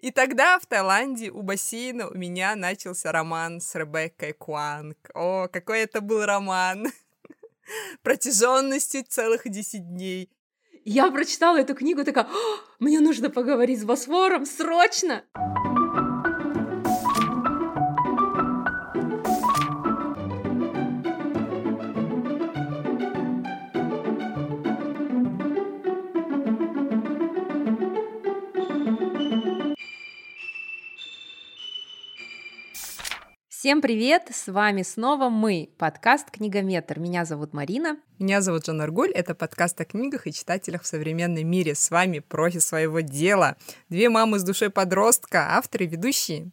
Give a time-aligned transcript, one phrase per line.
[0.00, 4.96] И тогда в Таиланде у бассейна у меня начался роман с Ребеккой Куанг.
[5.14, 6.86] О, какой это был роман!
[8.02, 10.30] Протяженностью целых 10 дней.
[10.86, 12.26] Я прочитала эту книгу, такая,
[12.78, 15.24] мне нужно поговорить с Босфором, срочно!
[33.70, 34.24] Всем привет!
[34.32, 36.98] С вами снова мы, подкаст «Книгометр».
[36.98, 37.98] Меня зовут Марина.
[38.18, 39.12] Меня зовут Жан Аргуль.
[39.12, 41.76] Это подкаст о книгах и читателях в современном мире.
[41.76, 43.56] С вами профи своего дела.
[43.88, 46.50] Две мамы с душой подростка, авторы и ведущие.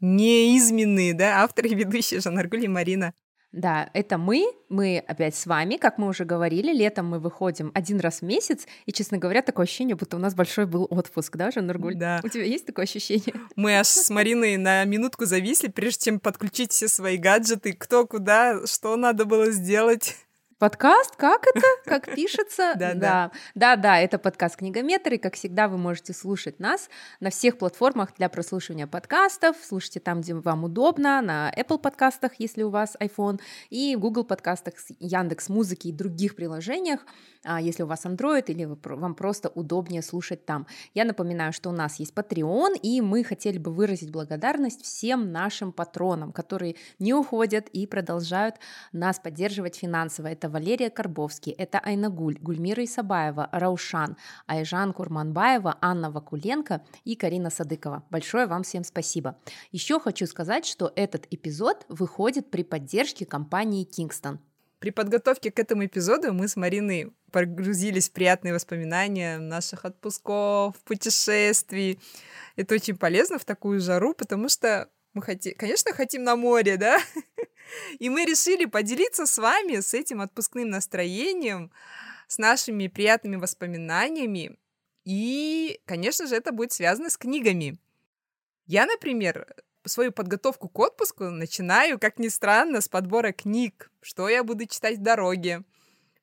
[0.00, 3.14] Неизменные, да, авторы и ведущие Жан Аргуль и Марина.
[3.52, 7.98] Да, это мы, мы опять с вами, как мы уже говорили, летом мы выходим один
[7.98, 11.50] раз в месяц, и, честно говоря, такое ощущение, будто у нас большой был отпуск, да,
[11.50, 11.96] Жаннургуль?
[11.96, 12.20] Да.
[12.22, 13.34] У тебя есть такое ощущение?
[13.56, 18.66] Мы аж с Мариной на минутку зависли, прежде чем подключить все свои гаджеты, кто куда,
[18.66, 20.16] что надо было сделать.
[20.60, 21.16] Подкаст?
[21.16, 21.66] Как это?
[21.86, 22.74] Как пишется?
[22.76, 23.30] Да, да.
[23.54, 28.14] Да, да, это подкаст Книгометр, и, как всегда, вы можете слушать нас на всех платформах
[28.18, 29.56] для прослушивания подкастов.
[29.66, 34.24] Слушайте там, где вам удобно, на Apple подкастах, если у вас iPhone, и в Google
[34.24, 37.06] подкастах, Яндекс Музыки и других приложениях,
[37.42, 40.66] а, если у вас Android или вам просто удобнее слушать там.
[40.92, 45.72] Я напоминаю, что у нас есть Patreon, и мы хотели бы выразить благодарность всем нашим
[45.72, 48.56] патронам, которые не уходят и продолжают
[48.92, 50.26] нас поддерживать финансово.
[50.26, 58.04] Это Валерия Карбовский, это Айнагуль, Гульмира Исабаева, Раушан, Айжан Курманбаева, Анна Вакуленко и Карина Садыкова.
[58.10, 59.38] Большое вам всем спасибо.
[59.72, 64.38] Еще хочу сказать, что этот эпизод выходит при поддержке компании Kingston.
[64.80, 72.00] При подготовке к этому эпизоду мы с Мариной погрузились в приятные воспоминания наших отпусков, путешествий.
[72.56, 76.98] Это очень полезно в такую жару, потому что мы хотим, конечно, хотим на море, да?
[77.98, 81.72] И мы решили поделиться с вами с этим отпускным настроением,
[82.28, 84.58] с нашими приятными воспоминаниями.
[85.04, 87.78] И, конечно же, это будет связано с книгами.
[88.66, 89.52] Я, например,
[89.84, 94.98] свою подготовку к отпуску начинаю, как ни странно, с подбора книг, что я буду читать
[94.98, 95.64] в дороге.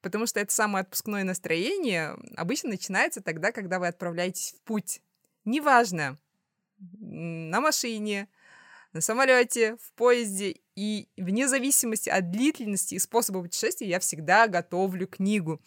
[0.02, 5.02] Потому что это самое отпускное настроение обычно начинается тогда, когда вы отправляетесь в путь.
[5.44, 6.18] Неважно,
[6.80, 8.30] на машине,
[8.94, 15.08] на самолете, в поезде, и вне зависимости от длительности и способа путешествия я всегда готовлю
[15.08, 15.62] книгу.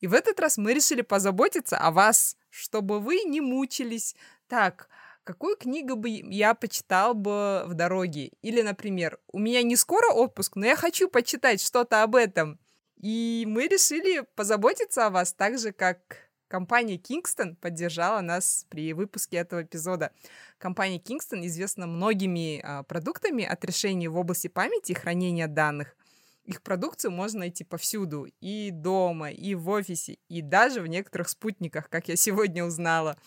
[0.00, 4.14] И в этот раз мы решили позаботиться о вас, чтобы вы не мучились.
[4.48, 4.88] Так,
[5.24, 8.32] какую книгу бы я почитал бы в дороге?
[8.42, 12.58] Или, например, у меня не скоро отпуск, но я хочу почитать что-то об этом.
[12.96, 19.38] И мы решили позаботиться о вас так же, как Компания Kingston поддержала нас при выпуске
[19.38, 20.12] этого эпизода.
[20.58, 25.96] Компания Kingston известна многими а, продуктами от решений в области памяти и хранения данных.
[26.44, 31.90] Их продукцию можно найти повсюду, и дома, и в офисе, и даже в некоторых спутниках,
[31.90, 33.18] как я сегодня узнала.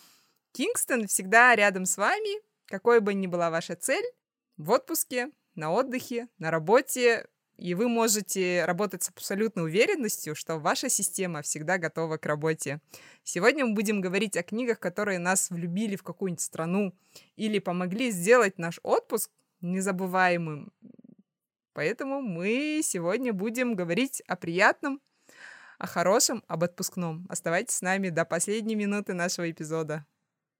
[0.56, 4.04] Kingston всегда рядом с вами, какой бы ни была ваша цель,
[4.56, 7.26] в отпуске, на отдыхе, на работе,
[7.60, 12.80] и вы можете работать с абсолютной уверенностью, что ваша система всегда готова к работе.
[13.22, 16.94] Сегодня мы будем говорить о книгах, которые нас влюбили в какую-нибудь страну
[17.36, 20.72] или помогли сделать наш отпуск незабываемым.
[21.74, 25.00] Поэтому мы сегодня будем говорить о приятном,
[25.78, 27.26] о хорошем, об отпускном.
[27.28, 30.06] Оставайтесь с нами до последней минуты нашего эпизода.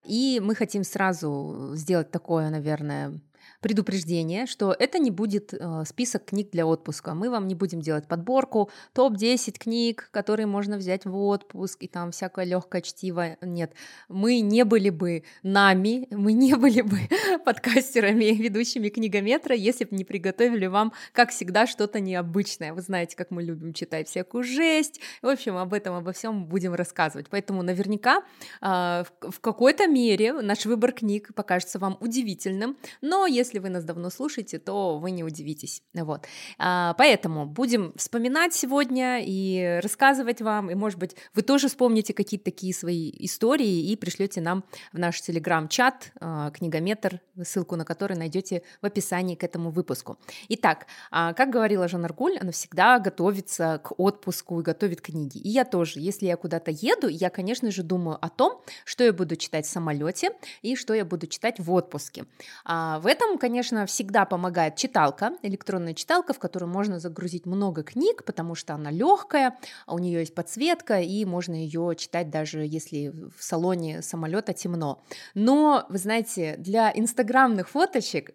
[0.05, 3.21] И мы хотим сразу сделать такое, наверное,
[3.61, 7.15] предупреждение, что это не будет э, список книг для отпуска.
[7.15, 12.11] Мы вам не будем делать подборку, топ-10 книг, которые можно взять в отпуск, и там
[12.11, 13.37] всякое легкое чтиво.
[13.41, 13.73] Нет,
[14.09, 16.99] мы не были бы нами, мы не были бы
[17.45, 22.73] подкастерами, ведущими книгометра, если бы не приготовили вам, как всегда, что-то необычное.
[22.73, 25.01] Вы знаете, как мы любим читать всякую жесть.
[25.23, 27.27] В общем, об этом, обо всем будем рассказывать.
[27.31, 28.23] Поэтому наверняка
[28.61, 34.11] э, в какой-то мере наш выбор книг покажется вам удивительным, но если вы нас давно
[34.11, 35.83] слушаете, то вы не удивитесь.
[35.95, 36.27] Вот.
[36.59, 42.45] А, поэтому будем вспоминать сегодня и рассказывать вам, и, может быть, вы тоже вспомните какие-то
[42.45, 48.63] такие свои истории и пришлете нам в наш телеграм-чат а, книгометр, ссылку на который найдете
[48.83, 50.19] в описании к этому выпуску.
[50.49, 55.39] Итак, а, как говорила Жанна Аргуль, она всегда готовится к отпуску и готовит книги.
[55.39, 59.13] И я тоже, если я куда-то еду, я, конечно же, думаю о том, что я
[59.13, 60.31] буду читать в самолете
[60.63, 62.25] и что я буду читать в отпуске.
[62.65, 68.25] В этом этом, конечно, всегда помогает читалка, электронная читалка, в которую можно загрузить много книг,
[68.25, 73.09] потому что она легкая, а у нее есть подсветка, и можно ее читать даже если
[73.09, 75.03] в салоне самолета темно.
[75.35, 78.31] Но, вы знаете, для инстаграмных фоточек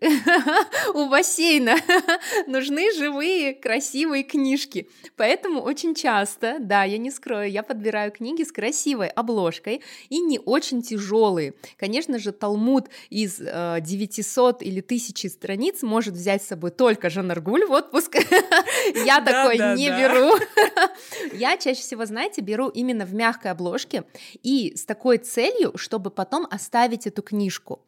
[0.94, 1.76] у бассейна
[2.48, 4.90] нужны живые, красивые книжки.
[5.16, 10.40] Поэтому очень часто, да, я не скрою, я подбираю книги с красивой обложкой и не
[10.40, 11.54] очень тяжелые.
[11.78, 17.66] Конечно же, Талмуд из э, 900 или 1000 страниц может взять с собой только Жанаргуль
[17.66, 18.16] в отпуск.
[19.06, 20.38] Я такой не беру.
[21.34, 24.04] Я чаще всего, знаете, беру именно в мягкой обложке
[24.44, 27.82] и с такой целью, чтобы потом оставить эту книжку.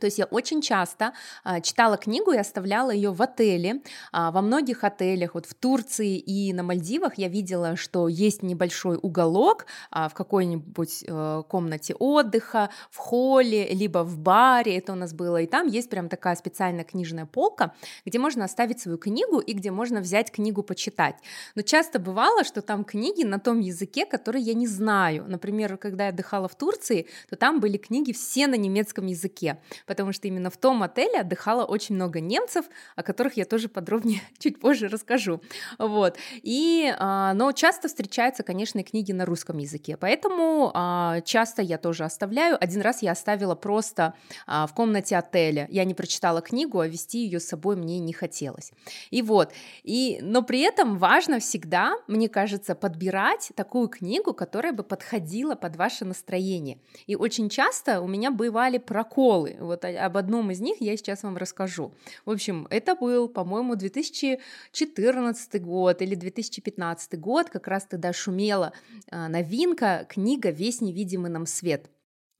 [0.00, 1.12] То есть я очень часто
[1.44, 3.80] а, читала книгу и оставляла ее в отеле.
[4.12, 8.98] А, во многих отелях, вот в Турции и на Мальдивах я видела, что есть небольшой
[9.00, 15.12] уголок а, в какой-нибудь а, комнате отдыха, в холле, либо в баре, это у нас
[15.12, 17.72] было, и там есть прям такая специальная книжная полка,
[18.04, 21.16] где можно оставить свою книгу и где можно взять книгу почитать.
[21.54, 25.24] Но часто бывало, что там книги на том языке, который я не знаю.
[25.28, 30.12] Например, когда я отдыхала в Турции, то там были книги все на немецком языке потому
[30.12, 32.66] что именно в том отеле отдыхало очень много немцев,
[32.96, 35.40] о которых я тоже подробнее чуть позже расскажу.
[35.78, 36.16] Вот.
[36.42, 42.04] И, а, но часто встречаются, конечно, книги на русском языке, поэтому а, часто я тоже
[42.04, 42.56] оставляю.
[42.60, 44.14] Один раз я оставила просто
[44.46, 45.66] а, в комнате отеля.
[45.70, 48.72] Я не прочитала книгу, а вести ее с собой мне не хотелось.
[49.10, 49.52] И вот.
[49.82, 55.76] И, но при этом важно всегда, мне кажется, подбирать такую книгу, которая бы подходила под
[55.76, 56.78] ваше настроение.
[57.06, 59.56] И очень часто у меня бывали проколы.
[59.60, 61.92] Вот вот об одном из них я сейчас вам расскажу.
[62.24, 68.72] В общем, это был, по-моему, 2014 год или 2015 год, как раз тогда шумела
[69.10, 71.90] а, новинка книга «Весь невидимый нам свет».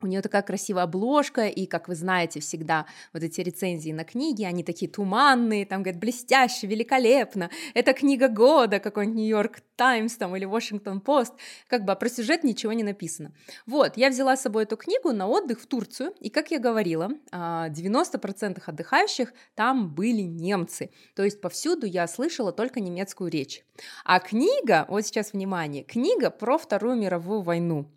[0.01, 4.45] У нее такая красивая обложка, и, как вы знаете, всегда вот эти рецензии на книги,
[4.45, 10.45] они такие туманные, там говорят, блестяще, великолепно, это книга года, какой-нибудь Нью-Йорк Таймс там или
[10.45, 11.33] Вашингтон Пост,
[11.69, 13.33] как бы а про сюжет ничего не написано.
[13.67, 17.11] Вот, я взяла с собой эту книгу на отдых в Турцию, и, как я говорила,
[17.33, 23.65] 90% а, отдыхающих там были немцы, то есть повсюду я слышала только немецкую речь.
[24.05, 27.91] А книга, вот сейчас внимание, книга про Вторую мировую войну,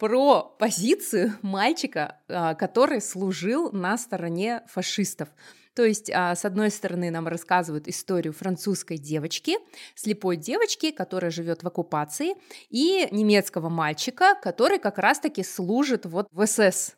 [0.00, 5.28] про позицию мальчика, а, который служил на стороне фашистов.
[5.74, 9.58] То есть, а, с одной стороны, нам рассказывают историю французской девочки,
[9.94, 12.34] слепой девочки, которая живет в оккупации,
[12.70, 16.96] и немецкого мальчика, который как раз-таки служит вот в СС,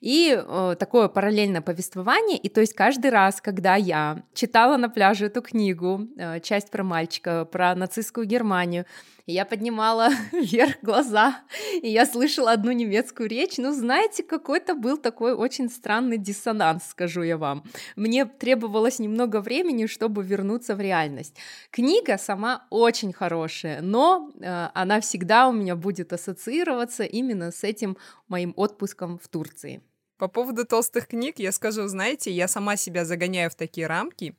[0.00, 5.26] и э, такое параллельное повествование, и то есть каждый раз, когда я читала на пляже
[5.26, 8.86] эту книгу, э, часть про мальчика, про нацистскую Германию,
[9.30, 11.40] я поднимала вверх глаза,
[11.82, 13.58] и я слышала одну немецкую речь.
[13.58, 17.64] Ну, знаете, какой-то был такой очень странный диссонанс, скажу я вам.
[17.96, 21.36] Мне требовалось немного времени, чтобы вернуться в реальность.
[21.70, 27.96] Книга сама очень хорошая, но э, она всегда у меня будет ассоциироваться именно с этим
[28.28, 29.82] моим отпуском в Турции.
[30.20, 34.36] По поводу толстых книг я скажу, знаете, я сама себя загоняю в такие рамки.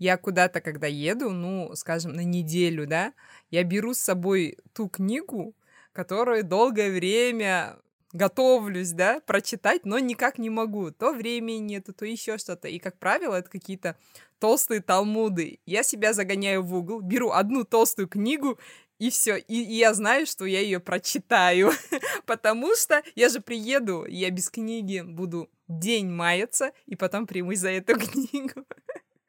[0.00, 3.12] Я куда-то, когда еду, ну, скажем, на неделю, да,
[3.50, 5.54] я беру с собой ту книгу,
[5.92, 7.76] которую долгое время
[8.14, 10.90] готовлюсь, да, прочитать, но никак не могу.
[10.90, 12.66] То времени нету, то еще что-то.
[12.66, 13.94] И, как правило, это какие-то
[14.38, 15.60] толстые талмуды.
[15.66, 18.58] Я себя загоняю в угол, беру одну толстую книгу,
[18.98, 19.36] и все.
[19.36, 21.72] И, и я знаю, что я ее прочитаю.
[22.26, 27.70] Потому что я же приеду, я без книги буду день маяться, и потом примусь за
[27.70, 28.64] эту книгу.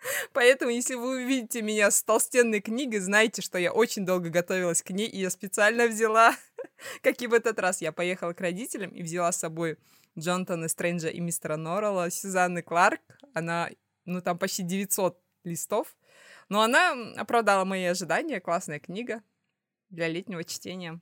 [0.33, 4.89] Поэтому, если вы увидите меня с толстенной книгой, знайте, что я очень долго готовилась к
[4.91, 6.35] ней, и я специально взяла,
[7.01, 9.77] как и в этот раз, я поехала к родителям и взяла с собой
[10.17, 13.01] Джонатана Стрэнджа и мистера Норрелла, Сюзанны Кларк.
[13.33, 13.69] Она,
[14.05, 15.95] ну, там почти 900 листов.
[16.49, 18.41] Но она оправдала мои ожидания.
[18.41, 19.23] Классная книга
[19.89, 20.99] для летнего чтения.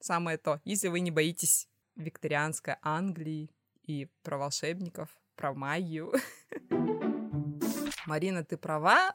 [0.00, 3.50] Самое то, если вы не боитесь викторианской Англии
[3.82, 6.12] и про волшебников, про магию.
[8.10, 9.14] Марина, ты права.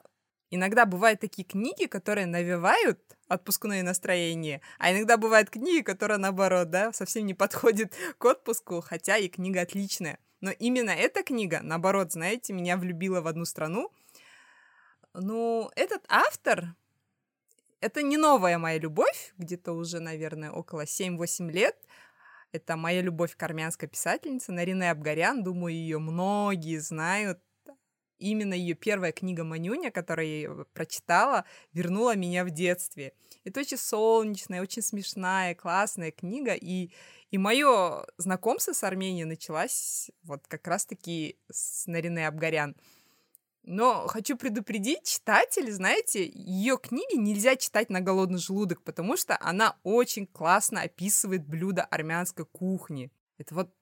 [0.52, 6.94] Иногда бывают такие книги, которые навевают отпускное настроение, а иногда бывают книги, которые, наоборот, да,
[6.94, 10.18] совсем не подходят к отпуску, хотя и книга отличная.
[10.40, 13.92] Но именно эта книга, наоборот, знаете, меня влюбила в одну страну.
[15.14, 16.76] Ну, этот автор,
[17.82, 21.76] это не новая моя любовь, где-то уже, наверное, около 7-8 лет.
[22.54, 25.44] Это моя любовь к армянской писательнице Нарине Абгарян.
[25.44, 27.42] Думаю, ее многие знают
[28.20, 33.14] именно ее первая книга Манюня, которую я прочитала, вернула меня в детстве.
[33.44, 36.92] Это очень солнечная, очень смешная, классная книга, и,
[37.32, 42.76] И мое знакомство с Арменией началось вот как раз-таки с Нарине Абгарян.
[43.64, 49.76] Но хочу предупредить читателей, знаете, ее книги нельзя читать на голодный желудок, потому что она
[49.82, 53.12] очень классно описывает блюда армянской кухни.
[53.40, 53.74] Это вот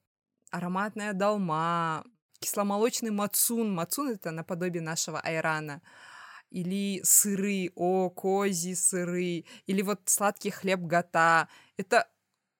[0.51, 2.05] ароматная долма,
[2.43, 3.73] кисломолочный мацун.
[3.73, 5.81] Мацун— это наподобие нашего айрана.
[6.51, 9.45] Или сыры, о, кози сыры.
[9.65, 11.47] Или вот сладкий хлеб гата.
[11.77, 12.07] Это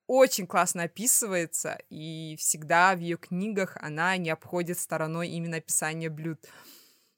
[0.07, 6.39] очень классно описывается, и всегда в ее книгах она не обходит стороной именно описание блюд.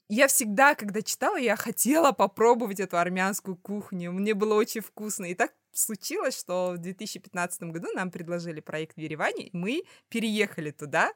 [0.08, 4.12] Я всегда, когда читала, я хотела попробовать эту армянскую кухню.
[4.12, 5.24] Мне было очень вкусно.
[5.24, 10.70] И так случилось, что в 2015 году нам предложили проект в Ереване, и мы переехали
[10.70, 11.12] туда.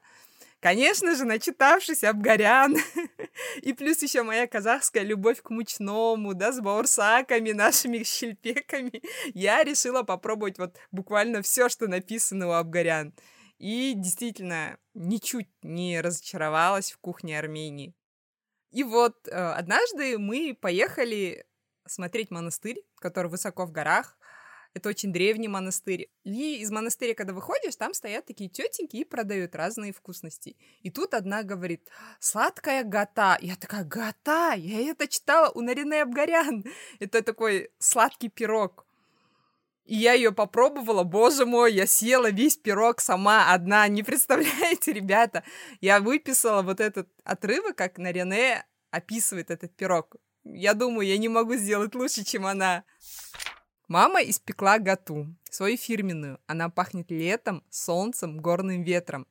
[0.61, 2.77] Конечно же, начитавшись Абгарян.
[3.63, 9.01] И плюс еще моя казахская любовь к мучному, да, с баурсаками, нашими щельпеками.
[9.33, 13.11] Я решила попробовать вот буквально все, что написано у Абгарян.
[13.57, 17.95] И действительно, ничуть не разочаровалась в кухне Армении.
[18.69, 21.43] И вот э, однажды мы поехали
[21.87, 24.15] смотреть монастырь, который высоко в горах.
[24.73, 26.09] Это очень древний монастырь.
[26.23, 30.55] И из монастыря, когда выходишь, там стоят такие тетеньки и продают разные вкусности.
[30.81, 33.37] И тут одна говорит, сладкая гата.
[33.41, 34.53] Я такая, гата?
[34.55, 36.63] Я это читала у Нарине Абгарян.
[36.99, 38.85] Это такой сладкий пирог.
[39.83, 43.87] И я ее попробовала, боже мой, я съела весь пирог сама одна.
[43.89, 45.43] Не представляете, ребята,
[45.81, 50.15] я выписала вот этот отрывок, как Нарине описывает этот пирог.
[50.45, 52.83] Я думаю, я не могу сделать лучше, чем она.
[53.91, 56.39] Мама испекла гату, свою фирменную.
[56.47, 59.27] Она пахнет летом, солнцем, горным ветром.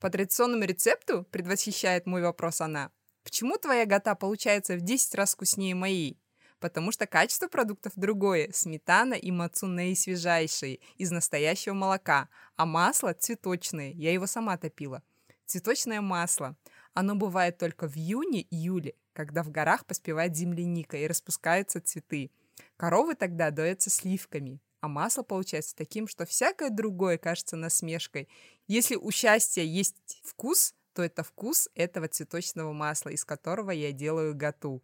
[0.00, 2.90] По традиционному рецепту, предвосхищает мой вопрос она,
[3.22, 6.18] почему твоя гата получается в 10 раз вкуснее моей?
[6.58, 8.50] Потому что качество продуктов другое.
[8.52, 15.04] Сметана и мацуней свежайшие, из настоящего молока, а масло цветочное, я его сама топила.
[15.46, 16.56] Цветочное масло.
[16.94, 22.32] Оно бывает только в июне-июле, когда в горах поспевает земляника и распускаются цветы.
[22.76, 28.28] Коровы тогда доятся сливками, а масло получается таким, что всякое другое кажется насмешкой.
[28.66, 34.34] Если у счастья есть вкус, то это вкус этого цветочного масла, из которого я делаю
[34.34, 34.82] гату.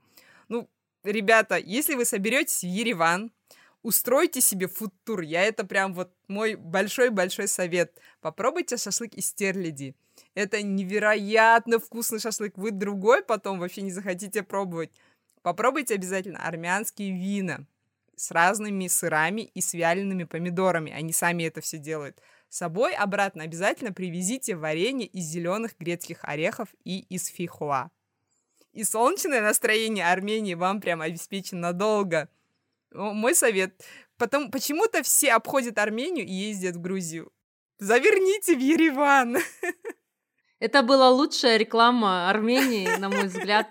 [0.49, 0.68] Ну,
[1.02, 3.32] ребята, если вы соберетесь в Ереван,
[3.82, 5.20] устройте себе фудтур.
[5.20, 7.99] Я это прям вот мой большой-большой совет.
[8.20, 9.94] Попробуйте шашлык из стерляди.
[10.35, 12.56] Это невероятно вкусный шашлык.
[12.56, 14.90] Вы другой потом вообще не захотите пробовать.
[15.46, 17.66] Попробуйте обязательно армянские вина
[18.16, 20.90] с разными сырами и с вялеными помидорами.
[20.90, 22.18] Они сами это все делают.
[22.48, 27.92] С собой обратно обязательно привезите варенье из зеленых грецких орехов и из фихуа.
[28.72, 32.28] И солнечное настроение Армении вам прям обеспечено надолго.
[32.90, 33.84] Мой совет.
[34.16, 37.30] Потом почему-то все обходят Армению и ездят в Грузию.
[37.78, 39.36] Заверните в Ереван.
[40.58, 43.68] Это была лучшая реклама Армении, на мой взгляд.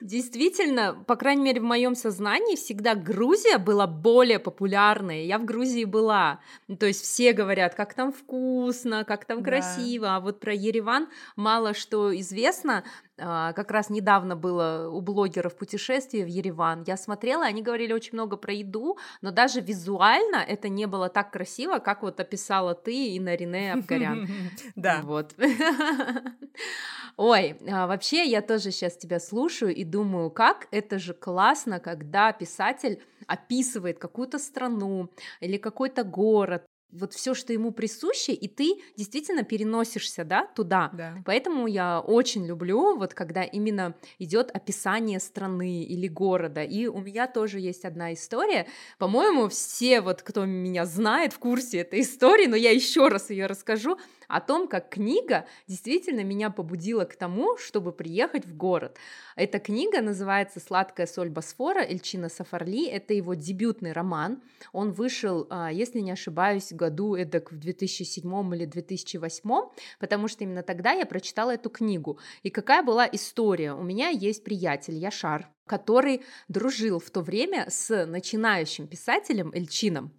[0.00, 5.26] Действительно, по крайней мере, в моем сознании всегда Грузия была более популярной.
[5.26, 6.40] Я в Грузии была.
[6.78, 9.44] То есть все говорят, как там вкусно, как там да.
[9.44, 10.16] красиво.
[10.16, 12.84] А вот про Ереван мало что известно.
[13.18, 16.84] А, как раз недавно было у блогеров путешествие в Ереван.
[16.86, 21.30] Я смотрела, они говорили очень много про еду, но даже визуально это не было так
[21.30, 24.28] красиво, как вот описала ты и Нарине Абгарян.
[24.74, 25.00] Да.
[25.02, 25.34] Вот.
[27.16, 32.32] Ой, а, вообще я тоже сейчас тебя слушаю и думаю, как это же классно, когда
[32.32, 39.42] писатель описывает какую-то страну или какой-то город, вот все, что ему присуще, и ты действительно
[39.42, 40.90] переносишься, да, туда.
[40.92, 41.22] Да.
[41.24, 46.62] Поэтому я очень люблю, вот когда именно идет описание страны или города.
[46.62, 48.66] И у меня тоже есть одна история.
[48.98, 53.46] По-моему, все вот, кто меня знает, в курсе этой истории, но я еще раз ее
[53.46, 58.96] расскажу о том, как книга действительно меня побудила к тому, чтобы приехать в город.
[59.36, 62.86] Эта книга называется «Сладкая соль Босфора» Эльчина Сафарли.
[62.86, 64.42] Это его дебютный роман.
[64.72, 69.50] Он вышел, а, если не ошибаюсь, году эдак в 2007 или 2008,
[69.98, 72.18] потому что именно тогда я прочитала эту книгу.
[72.42, 73.74] И какая была история?
[73.74, 80.12] У меня есть приятель Яшар, который дружил в то время с начинающим писателем Эльчином.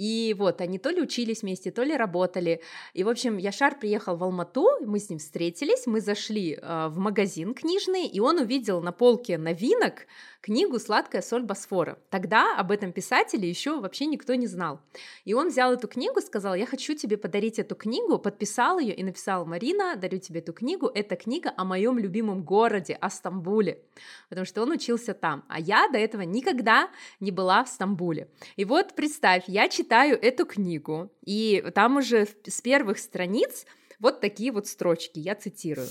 [0.00, 2.62] И вот они то ли учились вместе, то ли работали.
[2.94, 6.96] И, в общем, Яшар приехал в Алмату, мы с ним встретились, мы зашли э, в
[6.96, 10.06] магазин книжный, и он увидел на полке новинок
[10.40, 11.98] книгу «Сладкая соль Босфора».
[12.10, 14.80] Тогда об этом писателе еще вообще никто не знал.
[15.24, 19.02] И он взял эту книгу, сказал, я хочу тебе подарить эту книгу, подписал ее и
[19.02, 23.82] написал, Марина, дарю тебе эту книгу, это книга о моем любимом городе, о Стамбуле,
[24.28, 28.28] потому что он учился там, а я до этого никогда не была в Стамбуле.
[28.56, 33.66] И вот представь, я читаю эту книгу, и там уже с первых страниц
[34.00, 35.88] вот такие вот строчки, я цитирую.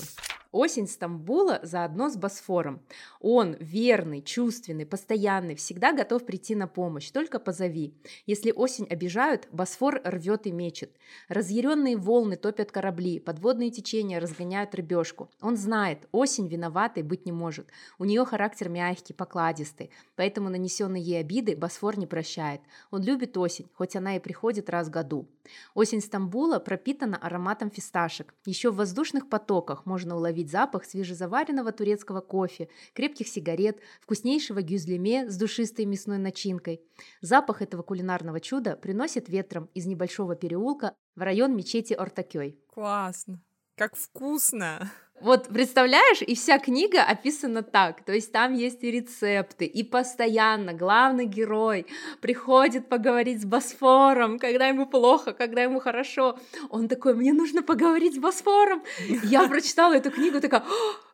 [0.52, 2.82] Осень Стамбула заодно с Босфором.
[3.20, 7.94] Он верный, чувственный, постоянный, всегда готов прийти на помощь, только позови.
[8.26, 10.90] Если осень обижают, Босфор рвет и мечет.
[11.28, 15.30] Разъяренные волны топят корабли, подводные течения разгоняют рыбешку.
[15.40, 17.68] Он знает, осень виноватой быть не может.
[17.98, 22.60] У нее характер мягкий, покладистый, поэтому нанесенные ей обиды Босфор не прощает.
[22.90, 25.28] Он любит осень, хоть она и приходит раз в году.
[25.74, 28.34] Осень Стамбула пропитана ароматом фисташек.
[28.44, 35.36] Еще в воздушных потоках можно уловить запах свежезаваренного турецкого кофе, крепких сигарет, вкуснейшего гюзлеме с
[35.36, 36.80] душистой мясной начинкой.
[37.20, 42.58] Запах этого кулинарного чуда приносит ветром из небольшого переулка в район мечети Ортакёй.
[42.68, 43.40] Классно!
[43.76, 44.90] Как вкусно!
[45.20, 50.72] Вот представляешь, и вся книга описана так, то есть там есть и рецепты, и постоянно
[50.72, 51.86] главный герой
[52.22, 56.38] приходит поговорить с Босфором, когда ему плохо, когда ему хорошо.
[56.70, 58.82] Он такой, мне нужно поговорить с Босфором.
[59.24, 60.64] Я прочитала эту книгу, такая,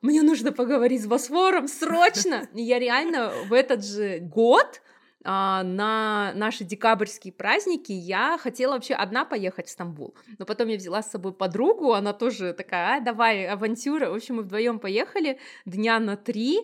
[0.02, 2.48] мне нужно поговорить с Босфором срочно.
[2.54, 4.82] И я реально в этот же год
[5.26, 10.14] на наши декабрьские праздники я хотела вообще одна поехать в Стамбул.
[10.38, 14.10] Но потом я взяла с собой подругу, она тоже такая, а, давай, авантюра.
[14.10, 16.60] В общем, мы вдвоем поехали дня на три.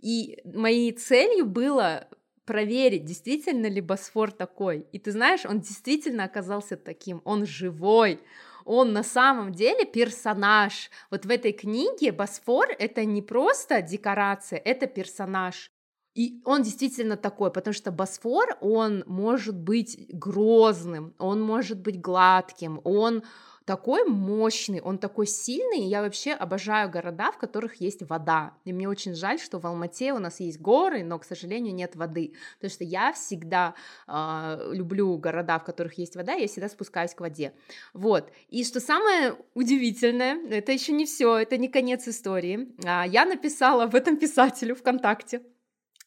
[0.00, 2.08] И моей целью было
[2.44, 4.86] проверить, действительно ли Босфор такой.
[4.92, 8.20] И ты знаешь, он действительно оказался таким, он живой,
[8.64, 10.90] он на самом деле персонаж.
[11.10, 15.71] Вот в этой книге Босфор это не просто декорация, это персонаж.
[16.14, 22.80] И он действительно такой, потому что Босфор, он может быть грозным, он может быть гладким,
[22.84, 23.22] он
[23.64, 25.86] такой мощный, он такой сильный.
[25.86, 28.54] Я вообще обожаю города, в которых есть вода.
[28.64, 31.96] И мне очень жаль, что в Алмате у нас есть горы, но, к сожалению, нет
[31.96, 32.34] воды.
[32.56, 33.74] Потому что я всегда
[34.06, 37.52] э, люблю города, в которых есть вода, я всегда спускаюсь к воде.
[37.94, 38.30] Вот.
[38.48, 42.68] И что самое удивительное, это еще не все, это не конец истории.
[42.84, 45.42] А, я написала об этом писателю ВКонтакте.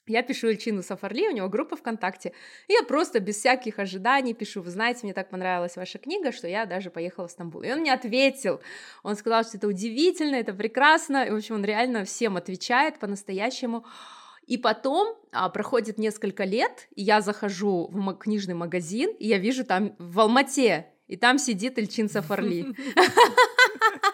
[0.08, 2.34] Я пишу Эльчину Сафарли, у него группа ВКонтакте,
[2.68, 6.48] и я просто без всяких ожиданий пишу, вы знаете, мне так понравилась ваша книга, что
[6.48, 7.64] я даже поехала в Стамбул.
[7.64, 8.62] И он мне ответил,
[9.04, 13.86] он сказал, что это удивительно, это прекрасно, и, в общем, он реально всем отвечает по-настоящему.
[14.46, 19.66] И потом а, проходит несколько лет, и я захожу в книжный магазин, и я вижу
[19.66, 22.68] там в Алмате, и там сидит Эльчин Сафарли.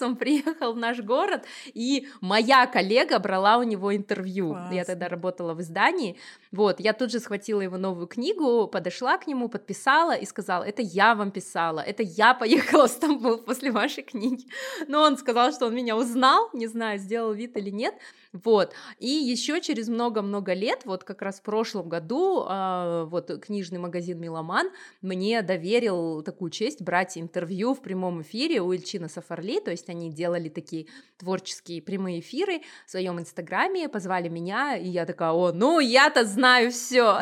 [0.00, 4.50] Он приехал в наш город, и моя коллега брала у него интервью.
[4.50, 4.74] Классно.
[4.74, 6.16] Я тогда работала в издании.
[6.52, 10.82] Вот, я тут же схватила его новую книгу, подошла к нему, подписала и сказала, это
[10.82, 14.46] я вам писала, это я поехала в Стамбул после вашей книги.
[14.88, 17.94] Но он сказал, что он меня узнал, не знаю, сделал вид или нет,
[18.34, 18.74] вот.
[18.98, 24.20] И еще через много-много лет, вот как раз в прошлом году, э, вот книжный магазин
[24.20, 24.70] Миломан
[25.02, 30.10] мне доверил такую честь брать интервью в прямом эфире у Ильчина Сафарли, то есть они
[30.10, 35.78] делали такие творческие прямые эфиры в своем инстаграме, позвали меня, и я такая, о, ну
[35.78, 37.20] я-то знаю все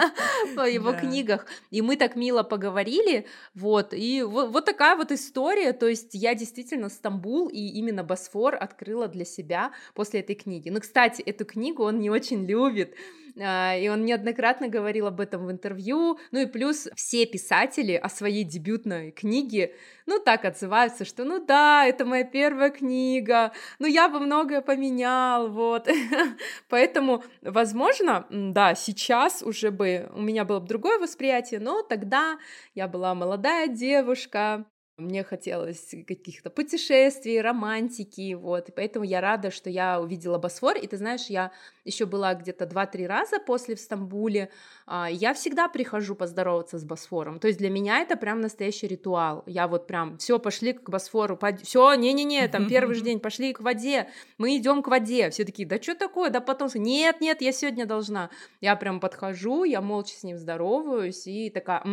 [0.56, 5.86] по его книгах, и мы так мило поговорили, вот, и вот такая вот история, то
[5.86, 10.70] есть я действительно Стамбул и именно Босфор открыла для себя после этой книги книги.
[10.70, 12.94] Ну, кстати, эту книгу он не очень любит,
[13.40, 16.18] а, и он неоднократно говорил об этом в интервью.
[16.30, 19.74] Ну и плюс все писатели о своей дебютной книге,
[20.06, 25.50] ну так отзываются, что ну да, это моя первая книга, ну я бы многое поменял,
[25.50, 25.88] вот.
[26.68, 32.38] Поэтому, возможно, да, сейчас уже бы у меня было бы другое восприятие, но тогда
[32.74, 34.64] я была молодая девушка,
[34.96, 40.86] мне хотелось каких-то путешествий, романтики, вот, и поэтому я рада, что я увидела Босфор, и
[40.86, 41.50] ты знаешь, я
[41.84, 44.50] еще была где-то 2-3 раза после в Стамбуле,
[44.86, 49.42] а, я всегда прихожу поздороваться с Босфором, то есть для меня это прям настоящий ритуал,
[49.46, 53.60] я вот прям, все, пошли к Босфору, все, не-не-не, там первый же день, пошли к
[53.60, 57.50] воде, мы идем к воде, все такие, да что такое, да потом, нет, нет, я
[57.50, 58.30] сегодня должна,
[58.60, 61.84] я прям подхожу, я молча с ним здороваюсь, и такая,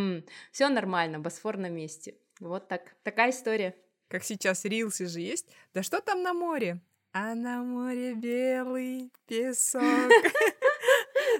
[0.52, 2.14] все нормально, Босфор на месте.
[2.41, 2.95] Вот так.
[3.04, 3.75] Такая история.
[4.08, 5.47] Как сейчас рилсы же есть.
[5.75, 6.82] Да что там на море?
[7.13, 9.82] А на море белый песок.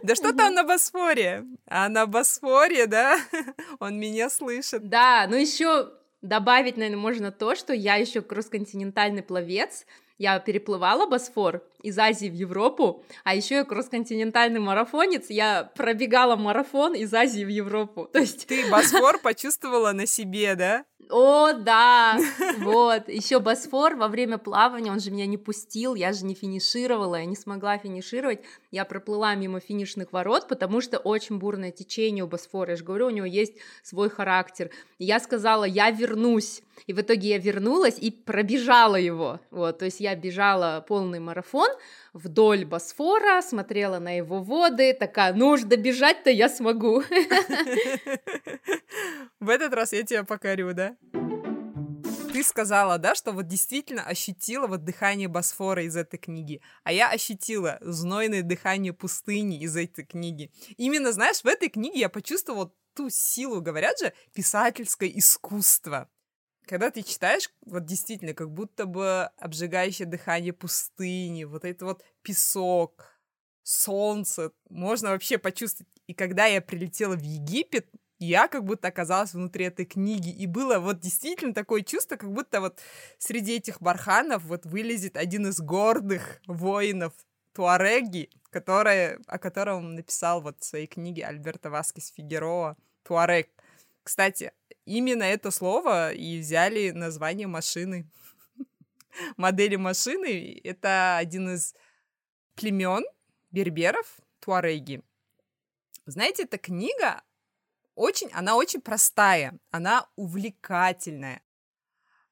[0.04, 1.44] Да что там на Босфоре?
[1.68, 3.20] А на Босфоре, да?
[3.80, 4.88] Он меня слышит.
[4.88, 9.86] Да, ну еще добавить, наверное, можно то, что я еще кроссконтинентальный пловец,
[10.22, 16.94] Я переплывала Босфор из Азии в Европу, а еще я кроссконтинентальный марафонец, я пробегала марафон
[16.94, 18.06] из Азии в Европу.
[18.14, 18.46] То есть...
[18.46, 20.86] Ты Босфор почувствовала на себе, да?
[21.12, 22.18] О, да,
[22.60, 27.18] вот, еще Босфор во время плавания, он же меня не пустил, я же не финишировала,
[27.18, 28.40] я не смогла финишировать,
[28.72, 33.08] я проплыла мимо финишных ворот, потому что очень бурное течение у Босфора, я же говорю,
[33.08, 37.98] у него есть свой характер, и я сказала, я вернусь, и в итоге я вернулась
[38.00, 41.70] и пробежала его, вот, то есть я бежала полный марафон
[42.14, 47.04] вдоль Босфора, смотрела на его воды, такая, ну уж добежать-то я смогу.
[49.40, 50.96] В этот раз я тебя покорю, да?
[52.32, 57.10] Ты сказала, да, что вот действительно ощутила вот дыхание Босфора из этой книги, а я
[57.10, 60.50] ощутила знойное дыхание пустыни из этой книги.
[60.78, 66.10] Именно, знаешь, в этой книге я почувствовала ту силу, говорят же, писательское искусство
[66.66, 73.20] когда ты читаешь, вот действительно, как будто бы обжигающее дыхание пустыни, вот это вот песок,
[73.64, 75.92] солнце, можно вообще почувствовать.
[76.08, 77.88] И когда я прилетела в Египет,
[78.20, 82.62] я как будто оказалась внутри этой книги, и было вот действительно такое чувство, как будто
[82.62, 82.80] вот
[83.18, 87.14] среди этих барханов вот вылезет один из гордых воинов
[87.54, 93.50] Туареги, который, о котором написал вот в своей книге Альберто Васкес Фигероа Туарек.
[94.04, 94.54] Кстати,
[94.86, 98.10] именно это слово и взяли название машины.
[99.38, 101.76] Модели машины— это один из
[102.56, 103.04] племен
[103.52, 105.02] берберов, туареги.
[106.06, 107.24] Знаете, эта книга
[107.96, 111.42] очень, она очень простая, она увлекательная.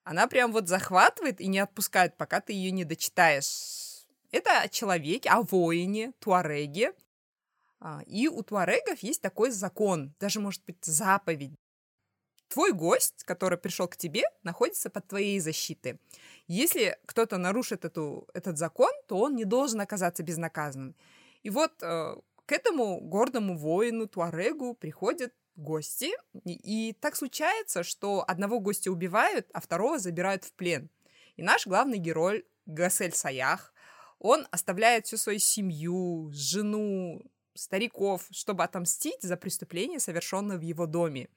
[0.04, 4.06] Она прям вот захватывает и не отпускает, пока ты ее не дочитаешь.
[4.32, 6.94] Это о человеке, о воине, туареге.
[7.80, 11.59] А, и у туарегов есть такой закон, даже, может быть, заповедь
[12.50, 16.00] твой гость, который пришел к тебе, находится под твоей защитой.
[16.48, 20.96] Если кто-то нарушит эту, этот закон, то он не должен оказаться безнаказанным.
[21.44, 26.12] И вот э, к этому гордому воину Туарегу приходят гости,
[26.44, 30.90] и, и так случается, что одного гостя убивают, а второго забирают в плен.
[31.38, 33.74] И наш главный герой Гасель Саях,
[34.20, 37.22] он оставляет всю свою семью, жену,
[37.54, 41.30] стариков, чтобы отомстить за преступление, совершенное в его доме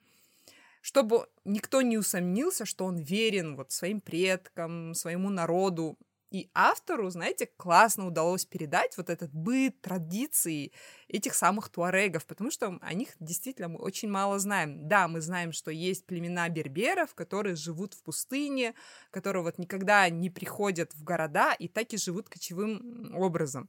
[0.83, 5.97] чтобы никто не усомнился, что он верен вот своим предкам, своему народу.
[6.31, 10.73] И автору, знаете, классно удалось передать вот этот быт, традиции
[11.07, 14.89] этих самых туарегов, потому что о них действительно мы очень мало знаем.
[14.89, 18.75] Да, мы знаем, что есть племена берберов, которые живут в пустыне,
[19.11, 23.69] которые вот никогда не приходят в города и так и живут кочевым образом.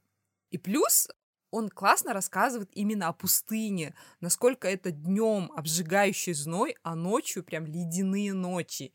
[0.50, 1.08] И плюс
[1.54, 8.32] он классно рассказывает именно о пустыне, насколько это днем обжигающий зной, а ночью прям ледяные
[8.32, 8.92] ночи.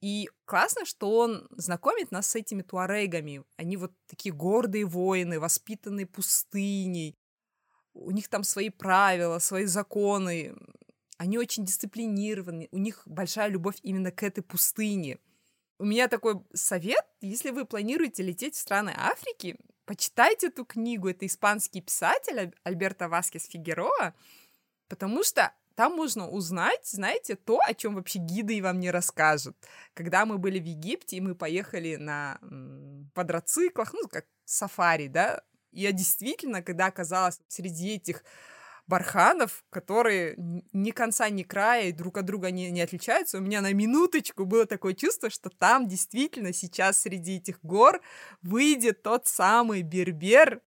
[0.00, 3.44] И классно, что он знакомит нас с этими туарегами.
[3.56, 7.14] Они вот такие гордые воины, воспитанные пустыней.
[7.92, 10.56] У них там свои правила, свои законы.
[11.18, 12.70] Они очень дисциплинированы.
[12.72, 15.18] У них большая любовь именно к этой пустыне.
[15.78, 21.26] У меня такой совет, если вы планируете лететь в страны Африки, почитайте эту книгу, это
[21.26, 24.14] испанский писатель Альберто Васкес Фигероа,
[24.88, 29.56] потому что там можно узнать, знаете, то, о чем вообще гиды вам не расскажут.
[29.94, 32.38] Когда мы были в Египте, и мы поехали на
[33.14, 38.24] квадроциклах, ну, как сафари, да, я действительно, когда оказалась среди этих
[38.86, 43.38] барханов, которые ни конца, ни края и друг от друга не, не отличаются.
[43.38, 48.00] У меня на минуточку было такое чувство, что там действительно сейчас среди этих гор
[48.42, 50.62] выйдет тот самый бербер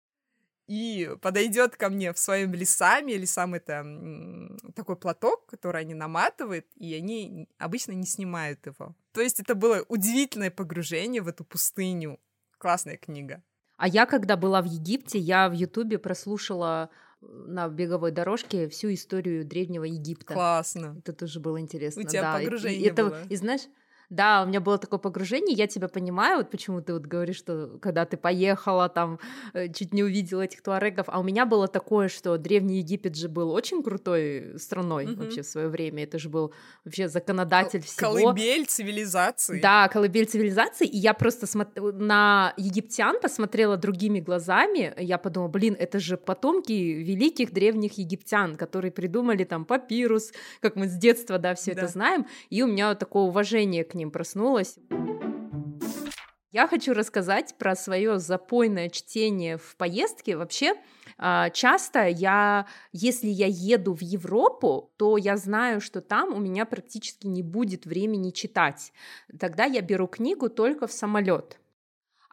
[0.67, 3.86] и подойдет ко мне в своем лесами, лесам это
[4.75, 8.95] такой платок, который они наматывают, и они обычно не снимают его.
[9.12, 12.19] То есть это было удивительное погружение в эту пустыню.
[12.58, 13.43] Классная книга.
[13.78, 16.89] А я, когда была в Египте, я в Ютубе прослушала
[17.30, 20.34] на беговой дорожке всю историю древнего Египта.
[20.34, 20.96] Классно.
[21.00, 22.02] Это тоже было интересно.
[22.04, 22.38] У тебя да.
[22.40, 23.08] погружение и, и, было.
[23.08, 23.62] Это, и знаешь,
[24.10, 27.78] да, у меня было такое погружение, я тебя понимаю, вот почему ты вот говоришь, что
[27.82, 29.20] когда ты поехала, там,
[29.54, 33.30] э, чуть не увидела этих туарегов, а у меня было такое, что Древний Египет же
[33.30, 35.15] был очень крутой страной mm-hmm.
[35.15, 38.13] вообще в свое время, это же был вообще законодатель всего.
[38.13, 39.60] Колыбель цивилизации.
[39.60, 45.76] Да, колыбель цивилизации, и я просто смо- на египтян посмотрела другими глазами, я подумала, блин,
[45.80, 51.56] это же потомки великих древних египтян, которые придумали там папирус, как мы с детства, да,
[51.56, 51.82] все да.
[51.82, 54.78] это знаем, и у меня такое уважение к ним проснулась.
[56.56, 60.38] Я хочу рассказать про свое запойное чтение в поездке.
[60.38, 60.76] Вообще,
[61.18, 66.66] а, часто я, если я еду в Европу, то я знаю, что там у меня
[66.66, 68.94] практически не будет времени читать.
[69.38, 71.60] Тогда я беру книгу только в самолет.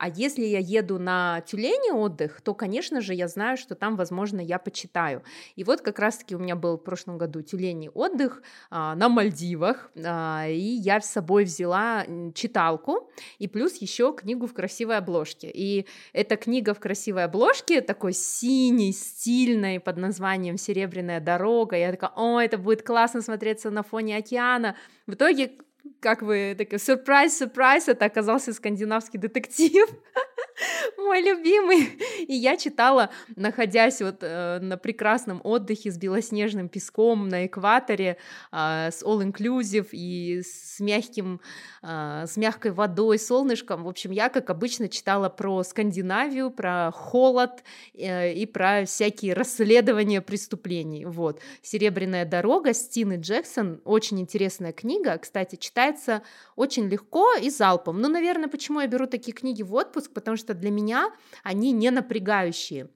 [0.02, 4.40] А если я еду на тюлени отдых, то, конечно же, я знаю, что там, возможно,
[4.40, 5.22] я почитаю.
[5.54, 9.92] И вот как раз-таки у меня был в прошлом году тюлени отдых а, на Мальдивах,
[10.04, 15.48] а, и я с собой взяла читалку и плюс еще книгу в красивой обложке.
[15.54, 21.76] И эта книга в красивой обложке, такой синий, стильной, под названием «Серебряная дорога».
[21.76, 24.74] Я такая, о, это будет классно смотреться на фоне океана.
[25.06, 25.52] В итоге
[26.00, 29.88] как вы, такой, сюрприз, сюрприз, это оказался скандинавский детектив.
[30.98, 31.98] мой любимый.
[32.26, 38.16] И я читала, находясь вот э, на прекрасном отдыхе с белоснежным песком на экваторе,
[38.52, 41.40] э, с all-inclusive и с мягким,
[41.82, 43.84] э, с мягкой водой, солнышком.
[43.84, 47.62] В общем, я, как обычно, читала про Скандинавию, про холод
[47.94, 51.04] э, и про всякие расследования преступлений.
[51.04, 51.40] Вот.
[51.62, 56.22] «Серебряная дорога» Стины Джексон, очень интересная книга, кстати, читается
[56.56, 58.00] очень легко и залпом.
[58.00, 61.10] Ну, наверное, почему я беру такие книги в отпуск, потому что для меня
[61.42, 62.88] они не напрягающие.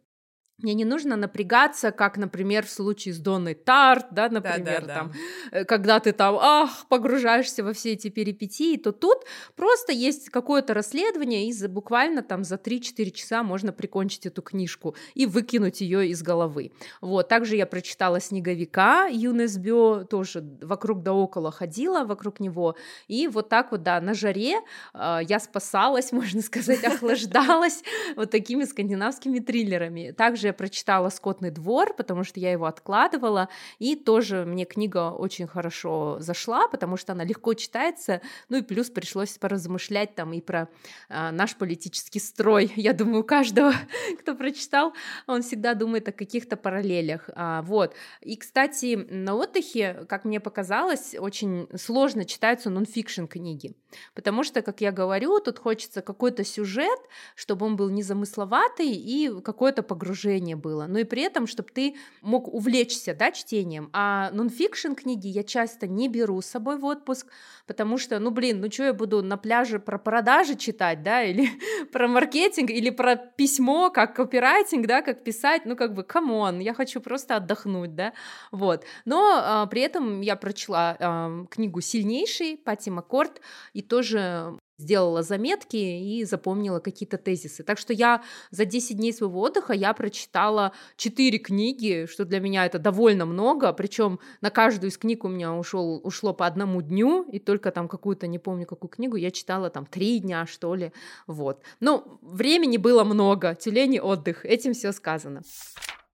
[0.58, 4.94] Мне не нужно напрягаться, как, например, в случае с Донной Тарт, да, например, да, да,
[4.94, 5.12] там,
[5.52, 5.58] да.
[5.58, 10.72] Э, когда ты там, ах, погружаешься во все эти перипетии, то тут просто есть какое-то
[10.72, 16.08] расследование, и за, буквально там за 3-4 часа можно прикончить эту книжку и выкинуть ее
[16.08, 16.72] из головы.
[17.02, 22.76] Вот, также я прочитала «Снеговика» ЮНЕСБИО, тоже вокруг да около ходила, вокруг него,
[23.08, 24.60] и вот так вот, да, на жаре
[24.94, 27.82] э, я спасалась, можно сказать, охлаждалась
[28.16, 30.12] вот такими скандинавскими триллерами.
[30.16, 35.46] Также я прочитала «Скотный двор», потому что я его откладывала, и тоже мне книга очень
[35.46, 40.68] хорошо зашла, потому что она легко читается, ну и плюс пришлось поразмышлять там и про
[41.08, 42.72] а, наш политический строй.
[42.76, 43.72] Я думаю, каждого,
[44.20, 44.92] кто прочитал,
[45.26, 47.30] он всегда думает о каких-то параллелях.
[47.34, 47.94] А, вот.
[48.20, 53.74] И, кстати, на отдыхе, как мне показалось, очень сложно читаются нонфикшн книги,
[54.14, 56.98] потому что, как я говорю, тут хочется какой-то сюжет,
[57.34, 61.96] чтобы он был незамысловатый и какое-то погружение движение было, но и при этом, чтобы ты
[62.22, 63.90] мог увлечься, да, чтением.
[63.92, 67.26] А нонфикшн книги я часто не беру с собой в отпуск,
[67.66, 71.48] потому что, ну, блин, ну что я буду на пляже про продажи читать, да, или
[71.92, 76.60] про маркетинг, или про письмо, как копирайтинг, да, как писать, ну, как бы, come on,
[76.60, 78.12] я хочу просто отдохнуть, да,
[78.52, 78.84] вот.
[79.04, 83.40] Но а, при этом я прочла а, книгу «Сильнейший» Пати Маккорд,
[83.74, 87.62] и тоже сделала заметки и запомнила какие-то тезисы.
[87.62, 92.66] Так что я за 10 дней своего отдыха я прочитала 4 книги, что для меня
[92.66, 97.22] это довольно много, причем на каждую из книг у меня ушел, ушло по одному дню,
[97.22, 100.92] и только там какую-то, не помню какую книгу, я читала там 3 дня, что ли,
[101.26, 101.62] вот.
[101.80, 105.42] Но времени было много, тюлени отдых, этим все сказано.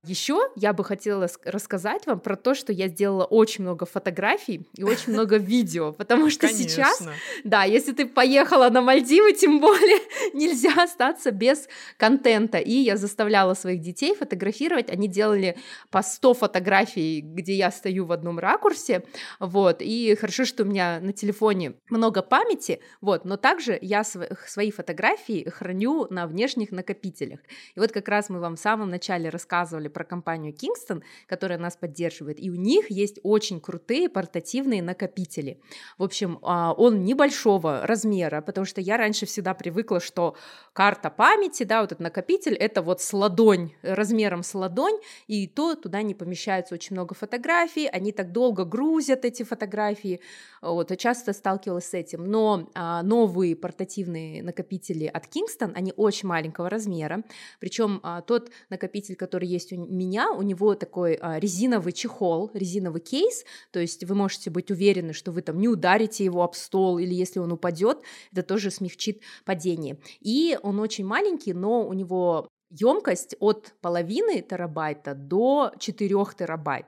[0.04, 4.82] Еще я бы хотела рассказать вам про то, что я сделала очень много фотографий и
[4.82, 6.68] очень много видео, потому что Конечно.
[6.68, 7.08] сейчас,
[7.44, 10.00] да, если ты поехала на Мальдивы, тем более
[10.34, 12.58] нельзя остаться без контента.
[12.58, 15.56] И я заставляла своих детей фотографировать, они делали
[15.90, 19.04] по 100 фотографий, где я стою в одном ракурсе,
[19.38, 24.72] вот, и хорошо, что у меня на телефоне много памяти, вот, но также я свои
[24.72, 27.38] фотографии храню на внешних накопителях.
[27.76, 31.76] И вот как раз мы вам в самом начале рассказывали про компанию Kingston, которая нас
[31.76, 35.60] поддерживает, и у них есть очень крутые портативные накопители.
[35.98, 40.36] В общем, а, он небольшого размера, потому что я раньше всегда привыкла, что
[40.72, 45.74] карта памяти, да, вот этот накопитель, это вот с ладонь, размером с ладонь, и то
[45.74, 50.20] туда не помещается очень много фотографий, они так долго грузят эти фотографии,
[50.60, 56.28] вот, я часто сталкивалась с этим, но а, новые портативные накопители от Kingston, они очень
[56.28, 57.22] маленького размера,
[57.60, 63.00] причем а, тот накопитель, который есть у меня, у него такой а, резиновый чехол, резиновый
[63.00, 66.98] кейс, то есть вы можете быть уверены, что вы там не ударите его об стол,
[66.98, 67.98] или если он упадет,
[68.32, 69.98] это тоже смягчит падение.
[70.20, 76.86] И он очень маленький, но у него емкость от половины терабайта до 4 терабайт.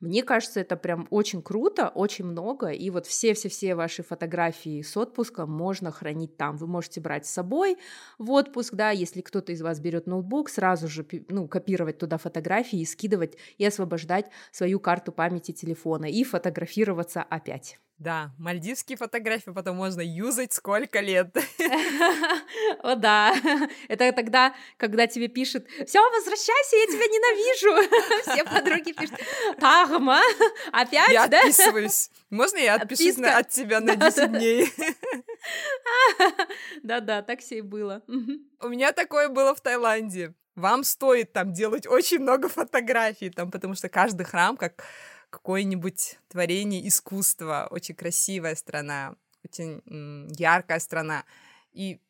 [0.00, 5.46] Мне кажется, это прям очень круто, очень много, и вот все-все-все ваши фотографии с отпуска
[5.46, 6.56] можно хранить там.
[6.56, 7.78] Вы можете брать с собой
[8.18, 12.80] в отпуск, да, если кто-то из вас берет ноутбук, сразу же ну, копировать туда фотографии
[12.80, 17.78] и скидывать, и освобождать свою карту памяти телефона, и фотографироваться опять.
[17.98, 21.34] Да, мальдивские фотографии потом можно юзать сколько лет.
[22.82, 23.34] О, да.
[23.88, 28.22] Это тогда, когда тебе пишут, все, возвращайся, я тебя ненавижу.
[28.32, 29.18] Все подруги пишут,
[29.86, 30.20] Тагма,
[30.72, 31.38] опять, я да?
[31.38, 32.10] Я отписываюсь.
[32.30, 34.72] Можно я отпишусь на, от тебя на 10 дней?
[36.82, 38.02] Да-да, так все и было.
[38.60, 40.34] У меня такое было в Таиланде.
[40.54, 44.84] Вам стоит там делать очень много фотографий, там, потому что каждый храм, как
[45.30, 49.82] какое-нибудь творение искусства, очень красивая страна, очень
[50.38, 51.24] яркая страна.
[51.72, 52.00] И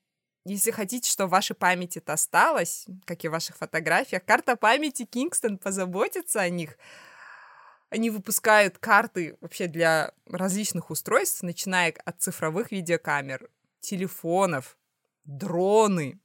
[0.44, 5.04] если хотите, что в вашей памяти это осталось, как и в ваших фотографиях, карта памяти
[5.04, 6.78] Кингстон позаботится о них.
[7.88, 13.48] Они выпускают карты вообще для различных устройств, начиная от цифровых видеокамер,
[13.80, 14.76] телефонов,
[15.24, 16.18] дроны,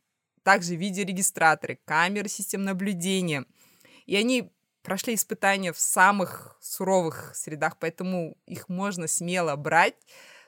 [0.43, 3.45] также видеорегистраторы, камеры систем наблюдения.
[4.05, 9.95] И они прошли испытания в самых суровых средах, поэтому их можно смело брать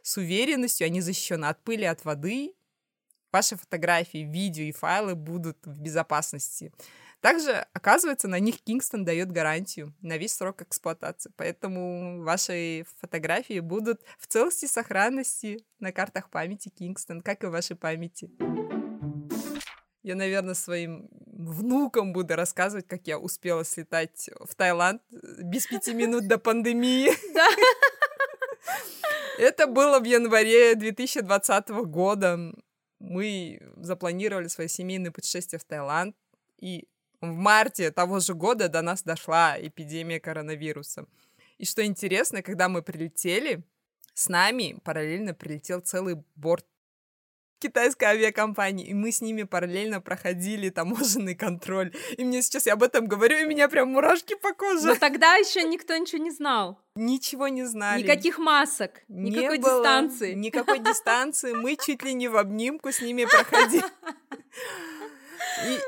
[0.02, 2.56] с уверенностью, они защищены от пыли, от воды.
[3.32, 6.71] Ваши фотографии, видео и файлы будут в безопасности.
[7.23, 14.01] Также, оказывается, на них Kingston дает гарантию на весь срок эксплуатации, поэтому ваши фотографии будут
[14.19, 18.29] в целости и сохранности на картах памяти Kingston, как и вашей памяти.
[20.01, 26.27] Я, наверное, своим внукам буду рассказывать, как я успела слетать в Таиланд без пяти минут
[26.27, 27.09] до пандемии.
[29.39, 32.53] Это было в январе 2020 года.
[32.99, 36.17] Мы запланировали свое семейное путешествие в Таиланд,
[36.59, 36.88] и
[37.23, 41.05] в марте того же года до нас дошла эпидемия коронавируса.
[41.57, 43.63] И что интересно, когда мы прилетели,
[44.13, 46.65] с нами параллельно прилетел целый борт
[47.59, 51.93] китайской авиакомпании, и мы с ними параллельно проходили таможенный контроль.
[52.17, 54.88] И мне сейчас я об этом говорю, и меня прям мурашки по коже.
[54.88, 56.77] Но тогда еще никто ничего не знал.
[56.95, 58.03] Ничего не знали.
[58.03, 60.33] Никаких масок, не никакой было дистанции.
[60.33, 61.53] Никакой дистанции.
[61.53, 63.86] Мы чуть ли не в обнимку с ними проходили.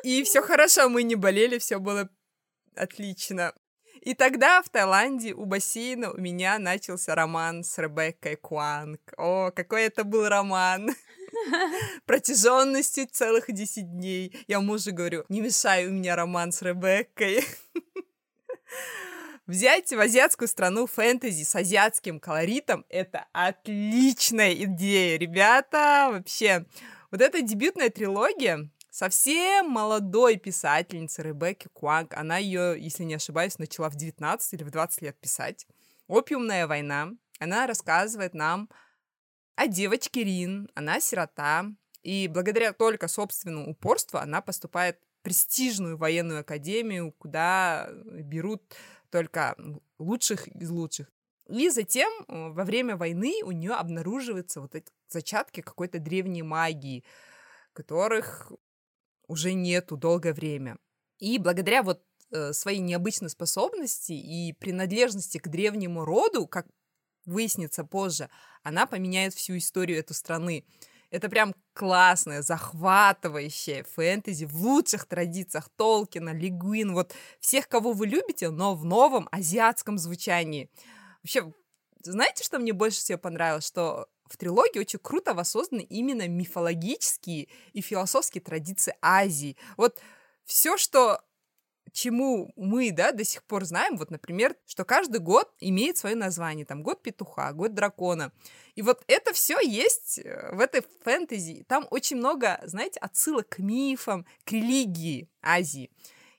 [0.04, 2.10] И, и все хорошо, мы не болели, все было
[2.76, 3.54] отлично.
[4.02, 9.02] И тогда в Таиланде у бассейна у меня начался роман с Ребеккой Куанг.
[9.18, 10.92] О, какой это был роман!
[12.06, 14.46] Протяженностью целых 10 дней.
[14.48, 17.44] Я мужу говорю, не мешай, у меня роман с Ребеккой.
[19.48, 26.10] Взять в азиатскую страну фэнтези с азиатским колоритом— это отличная идея, ребята!
[26.12, 26.66] Вообще,
[27.10, 32.14] вот эта дебютная трилогия совсем молодой писательницы Ребекки Куанг.
[32.14, 35.68] Она ее, если не ошибаюсь, начала в 19 или в 20 лет писать.
[36.08, 37.10] «Опиумная война».
[37.40, 38.70] Она рассказывает нам
[39.56, 40.70] о девочке Рин.
[40.76, 41.66] Она сирота.
[42.04, 48.64] И благодаря только собственному упорству она поступает в престижную военную академию, куда берут
[49.10, 49.58] только
[50.00, 51.12] лучших из лучших.
[51.50, 57.04] И затем э, во время войны у нее обнаруживаются вот эти зачатки какой-то древней магии,
[57.74, 58.54] которых
[59.28, 60.78] уже нету долгое время.
[61.20, 66.68] И благодаря вот э, своей необычной способности и принадлежности к древнему роду, как
[67.26, 68.30] выяснится позже,
[68.64, 70.66] она поменяет всю историю этой страны.
[71.12, 78.50] Это прям классное, захватывающее фэнтези в лучших традициях Толкина, Лигуин, вот всех, кого вы любите,
[78.50, 80.70] но в новом азиатском звучании.
[81.24, 81.54] Вообще,
[82.02, 83.66] знаете, что мне больше всего понравилось?
[83.66, 89.58] Что в трилогии очень круто воссозданы именно мифологические и философские традиции Азии.
[89.78, 90.00] Вот
[90.46, 91.22] все, что
[91.92, 96.66] чему мы, да, до сих пор знаем, вот, например, что каждый год имеет свое название,
[96.66, 98.32] там, год петуха, год дракона.
[98.76, 101.64] И вот это все есть э, в этой фэнтези.
[101.68, 105.90] Там очень много, знаете, отсылок к мифам, к религии Азии.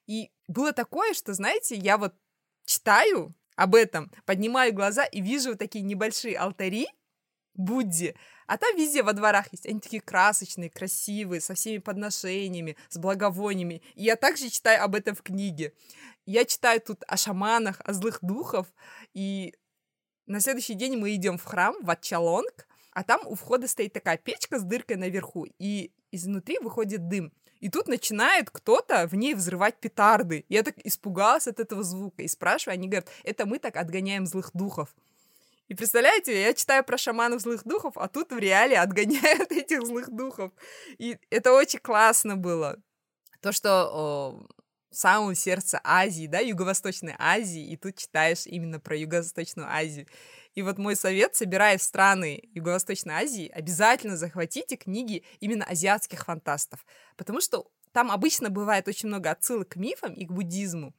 [0.07, 2.15] И было такое, что, знаете, я вот
[2.67, 6.87] читаю об этом, поднимаю глаза и вижу такие небольшие алтари,
[7.57, 8.15] Будди.
[8.47, 9.67] А там везде во дворах есть.
[9.67, 13.83] Они такие красочные, красивые, со всеми подношениями, с благовониями.
[13.95, 15.73] И я также читаю об этом в книге.
[16.27, 18.67] Я читаю тут о шаманах, о злых духов.
[19.15, 19.55] И
[20.27, 24.17] на следующий день мы идем в храм, в Ачалонг, а там у входа стоит такая
[24.17, 27.33] печка с дыркой наверху, и изнутри выходит дым.
[27.61, 30.45] И тут начинает кто-то в ней взрывать петарды.
[30.49, 34.51] Я так испугалась от этого звука и спрашиваю, они говорят, это мы так отгоняем злых
[34.53, 34.95] духов.
[35.69, 40.11] И представляете, я читаю про шаманов злых духов, а тут в реале отгоняют этих злых
[40.11, 40.53] духов.
[40.99, 42.77] И это очень классно было.
[43.41, 44.47] То, что о,
[44.91, 50.07] в самом сердце Азии, да, Юго-Восточной Азии, и тут читаешь именно про Юго-Восточную Азию.
[50.55, 57.41] И вот мой совет, собирая страны Юго-Восточной Азии, обязательно захватите книги именно азиатских фантастов, потому
[57.41, 60.95] что там обычно бывает очень много отсылок к мифам и к буддизму.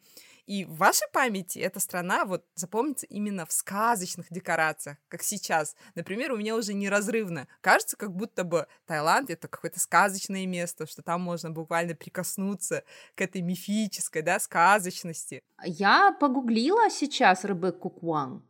[0.48, 5.76] И в вашей памяти эта страна вот запомнится именно в сказочных декорациях, как сейчас.
[5.94, 7.50] Например, у меня уже неразрывно.
[7.60, 13.22] Кажется, как будто бы Таиланд— это какое-то сказочное место, что там можно буквально прикоснуться к
[13.22, 15.44] этой мифической, да, сказочности.
[15.66, 18.42] Я погуглила сейчас Ребекку Куан.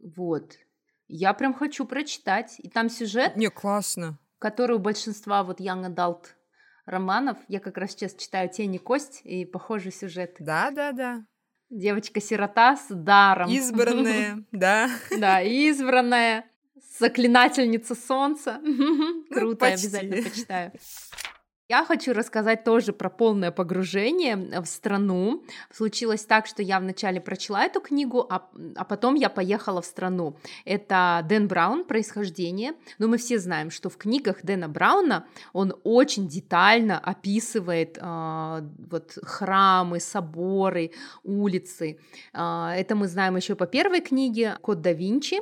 [0.00, 0.52] Вот.
[1.06, 2.56] Я прям хочу прочитать.
[2.58, 3.36] И там сюжет...
[3.36, 4.18] Не, классно.
[4.38, 6.26] Который у большинства вот young adult
[6.84, 7.38] романов.
[7.48, 10.36] Я как раз сейчас читаю «Тень и кость» и похожий сюжет.
[10.38, 11.24] Да-да-да.
[11.70, 13.50] Девочка-сирота с даром.
[13.50, 14.90] Избранная, да.
[15.16, 16.44] Да, избранная.
[16.98, 18.60] Заклинательница солнца.
[18.64, 20.72] Ну, Круто, обязательно почитаю.
[21.68, 25.42] Я хочу рассказать тоже про полное погружение в страну.
[25.70, 30.38] Случилось так, что я вначале прочла эту книгу, а, а потом я поехала в страну.
[30.64, 32.72] Это Дэн Браун «Происхождение».
[32.98, 38.60] Но мы все знаем, что в книгах Дэна Брауна он очень детально описывает э,
[38.90, 40.92] вот храмы, соборы,
[41.22, 41.98] улицы.
[42.32, 45.40] Э, это мы знаем еще по первой книге «Код да Винчи»,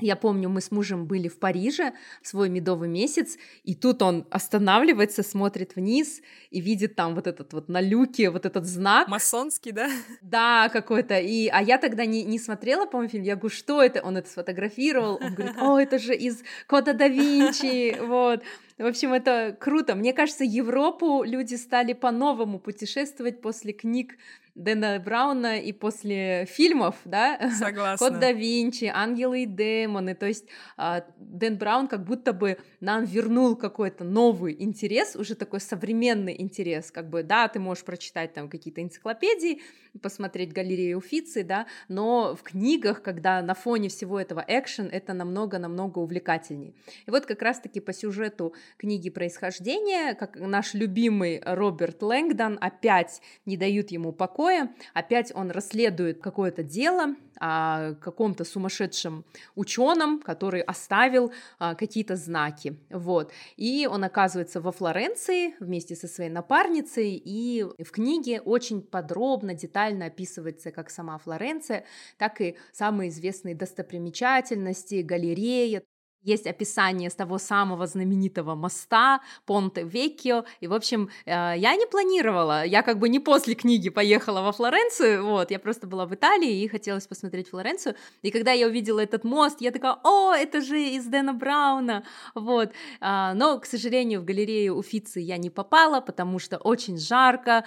[0.00, 1.92] я помню, мы с мужем были в Париже
[2.22, 7.52] в свой медовый месяц, и тут он останавливается, смотрит вниз и видит там вот этот
[7.52, 9.08] вот на люке, вот этот знак.
[9.08, 9.90] Масонский, да?
[10.22, 11.18] Да, какой-то.
[11.18, 13.24] И, а я тогда не, не смотрела, по-моему, фильм.
[13.24, 14.00] Я говорю, что это?
[14.02, 15.18] Он это сфотографировал.
[15.20, 18.42] Он говорит, о, это же из Кода да Винчи, вот.
[18.78, 19.96] В общем, это круто.
[19.96, 24.14] Мне кажется, Европу люди стали по-новому путешествовать после книг
[24.58, 27.38] Дэна Брауна и после фильмов, да?
[27.58, 28.08] Согласна.
[28.08, 30.16] Код да Винчи, Ангелы и демоны.
[30.16, 30.46] То есть
[30.76, 36.90] а, Дэн Браун как будто бы нам вернул какой-то новый интерес, уже такой современный интерес.
[36.90, 39.62] Как бы, да, ты можешь прочитать там какие-то энциклопедии,
[39.98, 45.98] посмотреть галерею Уфицы, да, но в книгах, когда на фоне всего этого экшен, это намного-намного
[45.98, 46.74] увлекательней.
[47.06, 53.56] И вот как раз-таки по сюжету книги «Происхождение», как наш любимый Роберт Лэнгдон опять не
[53.56, 59.24] дают ему покоя, опять он расследует какое-то дело, о каком-то сумасшедшем
[59.54, 63.32] ученом, который оставил а, какие-то знаки, вот.
[63.56, 70.06] И он оказывается во Флоренции вместе со своей напарницей, и в книге очень подробно, детально
[70.06, 71.84] описывается как сама Флоренция,
[72.16, 75.82] так и самые известные достопримечательности, галерея,
[76.22, 81.86] есть описание с того самого знаменитого моста Понте Веккио, и, в общем, э, я не
[81.86, 86.14] планировала, я как бы не после книги поехала во Флоренцию, вот, я просто была в
[86.14, 90.60] Италии и хотелось посмотреть Флоренцию, и когда я увидела этот мост, я такая, о, это
[90.60, 92.04] же из Дэна Брауна,
[92.34, 97.64] вот, а, но, к сожалению, в галерею Уфицы я не попала, потому что очень жарко,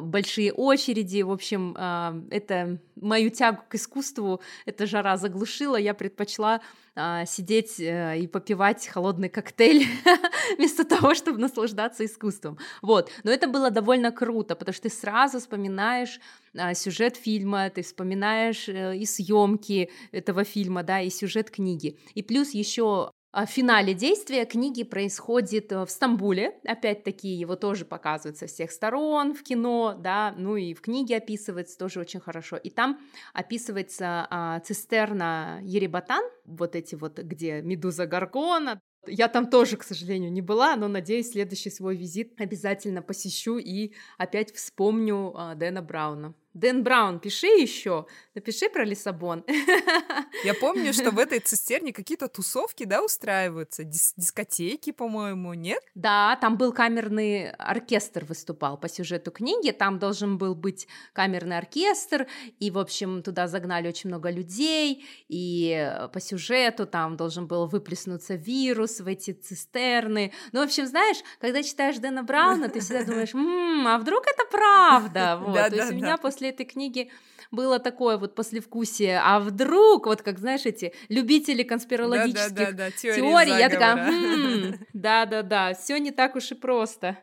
[0.00, 6.60] большие очереди, в общем, а, это мою тягу к искусству, эта жара заглушила, я предпочла
[6.94, 9.86] а, сидеть э, и попивать холодный коктейль
[10.58, 12.58] вместо того, чтобы наслаждаться искусством.
[12.82, 16.20] Вот, но это было довольно круто, потому что ты сразу вспоминаешь
[16.54, 21.98] а, сюжет фильма, ты вспоминаешь э, и съемки этого фильма, да, и сюжет книги.
[22.14, 28.36] И плюс еще в финале действия книги происходит э, в Стамбуле, опять-таки его тоже показывают
[28.36, 32.58] со всех сторон в кино, да, ну и в книге описывается тоже очень хорошо.
[32.58, 33.00] И там
[33.32, 40.30] описывается а, цистерна Еребатан, вот эти вот, где Медуза Гаргона, я там тоже, к сожалению,
[40.30, 46.34] не была, но надеюсь, следующий свой визит обязательно посещу и опять вспомню а, Дэна Брауна.
[46.54, 49.44] Дэн Браун, пиши еще, напиши про Лиссабон.
[50.44, 55.82] Я помню, что в этой цистерне какие-то тусовки, да, устраиваются, Дис дискотеки, по-моему, нет?
[55.94, 62.26] Да, там был камерный оркестр выступал по сюжету книги, там должен был быть камерный оркестр,
[62.58, 68.34] и, в общем, туда загнали очень много людей, и по сюжету там должен был выплеснуться
[68.34, 70.32] вирус в эти цистерны.
[70.52, 74.44] Ну, в общем, знаешь, когда читаешь Дэна Брауна, ты всегда думаешь, м-м, а вдруг это
[74.50, 75.40] правда?
[75.52, 75.54] Вот.
[75.54, 77.10] То есть у меня после после этой книги
[77.52, 82.90] было такое вот послевкусие, а вдруг, вот как, знаешь, эти любители конспирологических да, да, да,
[82.90, 87.18] да, теорий, я такая, да-да-да, все не так уж и просто.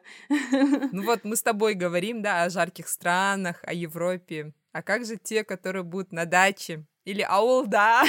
[0.92, 5.18] Ну вот мы с тобой говорим, да, о жарких странах, о Европе, а как же
[5.18, 8.04] те, которые будут на даче или аул, да?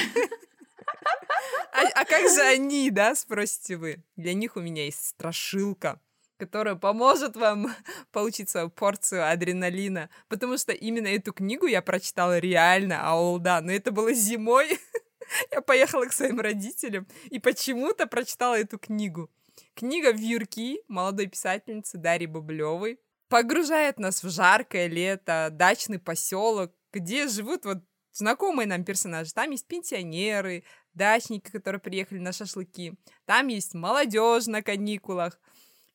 [1.72, 4.04] А, а как же они, да, спросите вы?
[4.16, 6.00] Для них у меня есть страшилка
[6.40, 7.68] которая поможет вам
[8.12, 13.70] получить свою порцию адреналина, потому что именно эту книгу я прочитала реально, а да, но
[13.70, 14.78] это было зимой.
[15.52, 19.30] я поехала к своим родителям и почему-то прочитала эту книгу.
[19.74, 27.66] Книга «Вьюрки» молодой писательницы Дарьи Бублевой погружает нас в жаркое лето, дачный поселок, где живут
[27.66, 27.78] вот
[28.12, 29.32] знакомые нам персонажи.
[29.34, 30.64] Там есть пенсионеры,
[30.94, 32.94] дачники, которые приехали на шашлыки.
[33.26, 35.38] Там есть молодежь на каникулах.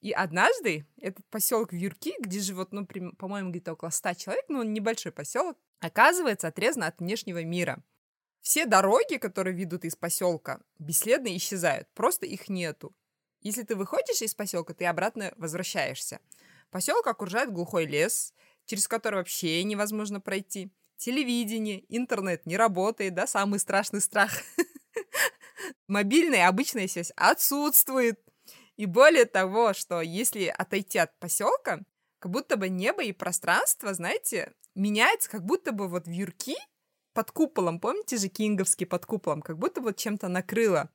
[0.05, 2.85] И однажды этот поселок Вьюрки, где живет, ну,
[3.17, 7.83] по-моему, где-то около ста человек, ну, он небольшой поселок, оказывается отрезан от внешнего мира.
[8.41, 12.95] Все дороги, которые ведут из поселка, бесследно исчезают, просто их нету.
[13.41, 16.19] Если ты выходишь из поселка, ты обратно возвращаешься.
[16.69, 18.35] Поселок окружает глухой лес,
[18.65, 20.71] через который вообще невозможно пройти.
[20.97, 24.31] Телевидение, интернет не работает, да, самый страшный страх.
[25.87, 28.19] Мобильная обычная связь отсутствует.
[28.77, 31.81] И более того, что если отойти от поселка,
[32.19, 36.55] как будто бы небо и пространство, знаете, меняется, как будто бы вот вьюрки
[37.13, 40.89] под куполом, помните же кинговский под куполом, как будто вот чем-то накрыло.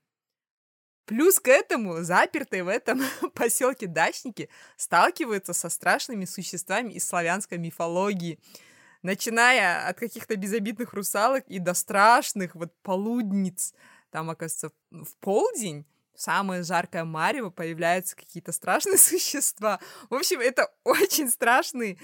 [1.07, 3.01] Плюс к этому запертые в этом
[3.35, 8.39] поселке дачники сталкиваются со страшными существами из славянской мифологии,
[9.03, 13.75] начиная от каких-то безобидных русалок и до страшных вот полудниц.
[14.11, 19.81] Там, оказывается, в полдень самое жаркое марево появляются какие-то страшные существа.
[20.09, 21.99] В общем, это очень страшный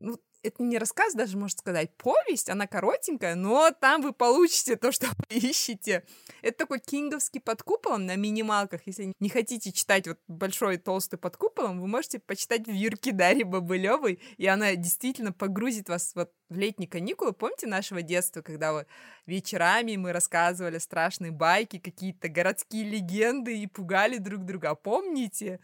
[0.00, 4.92] ну, это не рассказ даже, можно сказать, повесть, она коротенькая, но там вы получите то,
[4.92, 6.04] что вы ищете.
[6.42, 8.82] Это такой кинговский под куполом на минималках.
[8.86, 14.20] Если не хотите читать вот большой толстый под куполом, вы можете почитать Вирки Дарьи Бабылевой,
[14.36, 17.32] и она действительно погрузит вас вот в летние каникулы.
[17.32, 18.86] Помните нашего детства, когда вот
[19.26, 24.74] вечерами мы рассказывали страшные байки, какие-то городские легенды и пугали друг друга?
[24.74, 25.60] Помните?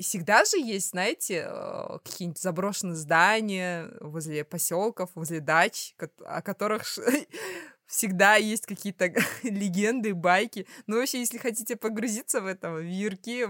[0.00, 5.94] И всегда же есть, знаете, э, какие-нибудь заброшенные здания возле поселков, возле дач,
[6.24, 6.84] о которых
[7.86, 10.66] всегда есть какие-то легенды, байки.
[10.86, 13.46] Ну, вообще, если хотите погрузиться в это, в Юрки,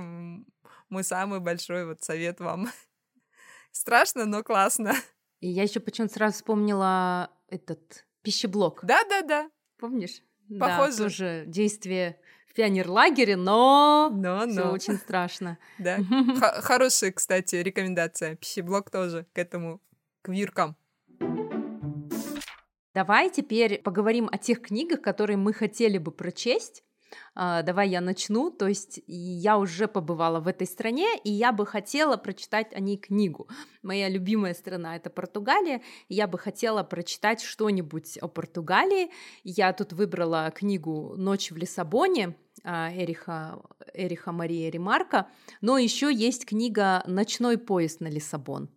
[0.88, 2.68] мой самый большой вот совет вам.
[3.70, 4.96] Страшно, но классно.
[5.38, 8.80] И я еще почему-то сразу вспомнила этот пищеблок.
[8.82, 9.52] Да-да-да.
[9.78, 10.20] Помнишь?
[10.58, 10.96] Похоже.
[10.96, 12.20] Да, тоже действие
[12.50, 14.50] в пионерлагере, но, но, но.
[14.50, 15.58] все очень страшно.
[15.78, 15.98] Да.
[16.40, 18.34] Хорошая, кстати, рекомендация.
[18.34, 19.80] Пищеблок тоже к этому,
[20.22, 20.76] к виркам.
[22.92, 26.82] Давай теперь поговорим о тех книгах, которые мы хотели бы прочесть.
[27.36, 28.50] Uh, давай я начну.
[28.50, 32.96] То есть я уже побывала в этой стране, и я бы хотела прочитать о ней
[32.96, 33.48] книгу.
[33.82, 35.82] Моя любимая страна это Португалия.
[36.08, 39.10] И я бы хотела прочитать что-нибудь о Португалии.
[39.44, 43.62] Я тут выбрала книгу Ночь в Лиссабоне а, Эриха,
[43.94, 45.28] Эриха Мария Ремарка,
[45.60, 48.68] но еще есть книга «Ночной поезд на Лиссабон».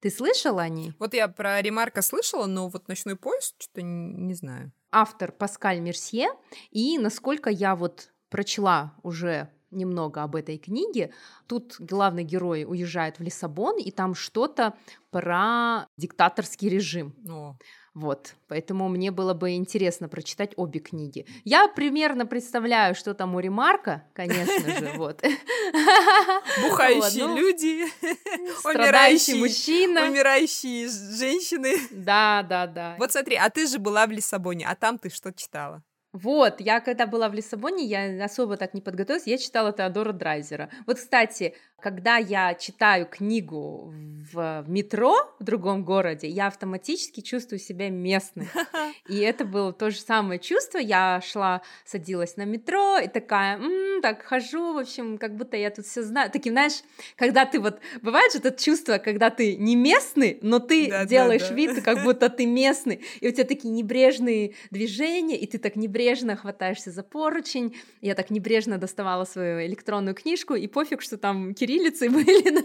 [0.00, 0.92] Ты слышала о ней?
[0.98, 4.72] Вот я про Ремарка слышала, но вот «Ночной поезд» что-то не, не знаю.
[4.90, 6.28] Автор Паскаль Мерсье,
[6.70, 11.12] и насколько я вот прочла уже немного об этой книге.
[11.46, 14.74] Тут главный герой уезжает в Лиссабон, и там что-то
[15.10, 17.14] про диктаторский режим.
[17.28, 17.56] О.
[17.96, 21.24] Вот, поэтому мне было бы интересно прочитать обе книги.
[21.44, 25.22] Я примерно представляю, что там у Ремарка, конечно же, вот.
[26.60, 27.86] Бухающие ну, люди,
[28.66, 31.78] умирающие мужчина, умирающие женщины.
[31.90, 32.96] Да, да, да.
[32.98, 35.82] Вот смотри, а ты же была в Лиссабоне, а там ты что читала?
[36.16, 40.70] Вот, я когда была в Лиссабоне, я особо так не подготовилась, я читала Теодора Драйзера.
[40.86, 43.92] Вот, кстати, когда я читаю книгу
[44.32, 48.48] в метро в другом городе, я автоматически чувствую себя местной.
[49.08, 50.78] И это было то же самое чувство.
[50.78, 55.70] Я шла, садилась на метро и такая, м-м, так хожу, в общем, как будто я
[55.70, 56.30] тут все знаю.
[56.30, 56.82] Таким, знаешь,
[57.14, 57.78] когда ты вот...
[58.00, 61.54] Бывает же это чувство, когда ты не местный, но ты да, делаешь да, да.
[61.54, 66.05] вид, как будто ты местный, и у тебя такие небрежные движения, и ты так небрежно
[66.36, 67.76] хватаешься за поручень.
[68.00, 72.62] Я так небрежно доставала свою электронную книжку, и пофиг, что там кириллицей были на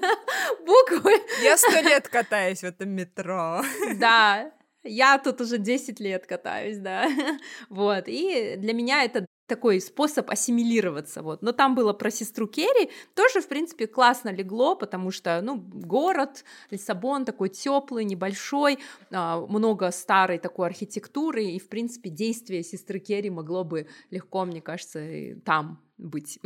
[0.65, 1.13] буквы.
[1.43, 3.61] Я сто лет катаюсь в этом метро.
[3.95, 4.51] Да,
[4.83, 7.07] я тут уже 10 лет катаюсь, да.
[7.69, 11.41] Вот, и для меня это такой способ ассимилироваться, вот.
[11.41, 16.45] Но там было про сестру Керри, тоже, в принципе, классно легло, потому что, ну, город,
[16.69, 18.79] Лиссабон такой теплый, небольшой,
[19.11, 24.61] а, много старой такой архитектуры, и, в принципе, действие сестры Керри могло бы легко, мне
[24.61, 25.01] кажется,
[25.43, 26.39] там быть.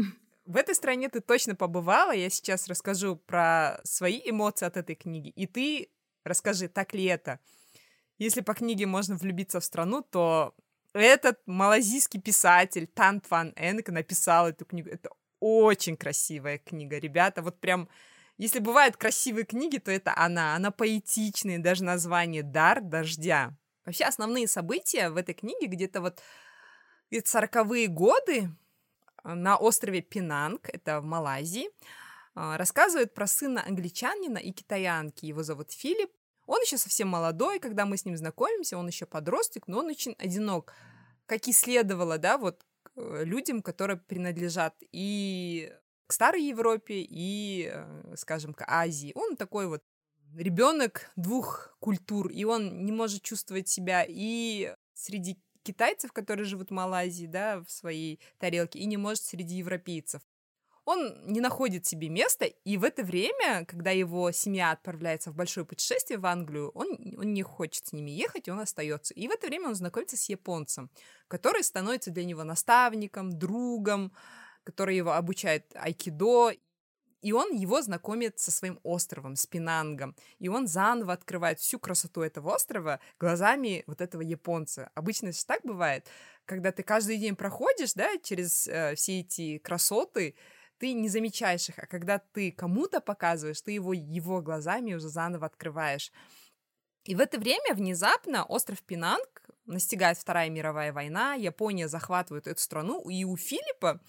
[0.48, 2.12] В этой стране ты точно побывала.
[2.12, 5.30] Я сейчас расскажу про свои эмоции от этой книги.
[5.30, 5.90] И ты
[6.24, 7.40] расскажи, так ли это.
[8.18, 10.56] Если по книге можно влюбиться в страну, то
[11.00, 14.90] этот малазийский писатель Тант Ван Энк написал эту книгу.
[14.90, 17.42] Это очень красивая книга, ребята.
[17.42, 17.90] Вот прям,
[18.38, 20.56] если бывают красивые книги, то это она.
[20.56, 23.54] Она поэтичная, даже название «Дар дождя».
[23.86, 26.22] Вообще основные события в этой книге где-то вот
[27.12, 28.50] где-то 40 годы,
[29.24, 31.70] на острове Пинанг, это в Малайзии,
[32.36, 35.26] а, рассказывает про сына англичанина и китаянки.
[35.26, 36.12] Его зовут Филипп.
[36.46, 40.16] Он еще совсем молодой, когда мы с ним знакомимся, он еще подросток, но он очень
[40.20, 40.74] одинок.
[41.26, 42.64] Как и следовало, да, вот
[42.96, 45.74] э, людям, которые принадлежат и
[46.08, 49.12] к старой Европе, и, э, скажем, к Азии.
[49.16, 49.84] Он такой вот
[50.36, 56.74] ребенок двух культур, и он не может чувствовать себя и среди китайцев, которые живут в
[56.74, 60.22] Малайзии, да, в своей тарелке, и не может среди европейцев.
[60.86, 65.66] Он не находит себе места, и в это время, когда его семья отправляется в большое
[65.66, 69.14] путешествие в Англию, он, он не хочет с ними ехать, и он остается.
[69.16, 70.92] И в это время он знакомится с японцем,
[71.28, 74.12] который становится для него наставником, другом,
[74.64, 76.52] который его обучает айкидо.
[77.22, 80.16] И он его знакомит со своим островом, с Пинангом.
[80.38, 84.92] И он заново открывает всю красоту этого острова глазами вот этого японца.
[84.94, 86.08] Обычно же так бывает,
[86.46, 90.36] когда ты каждый день проходишь, да, через э, все эти красоты,
[90.78, 95.46] ты не замечаешь их, а когда ты кому-то показываешь, ты его, его глазами уже заново
[95.46, 96.12] открываешь.
[97.04, 103.08] И в это время внезапно остров Пинанг настигает Вторая мировая война, Япония захватывает эту страну,
[103.10, 104.02] и у Филиппа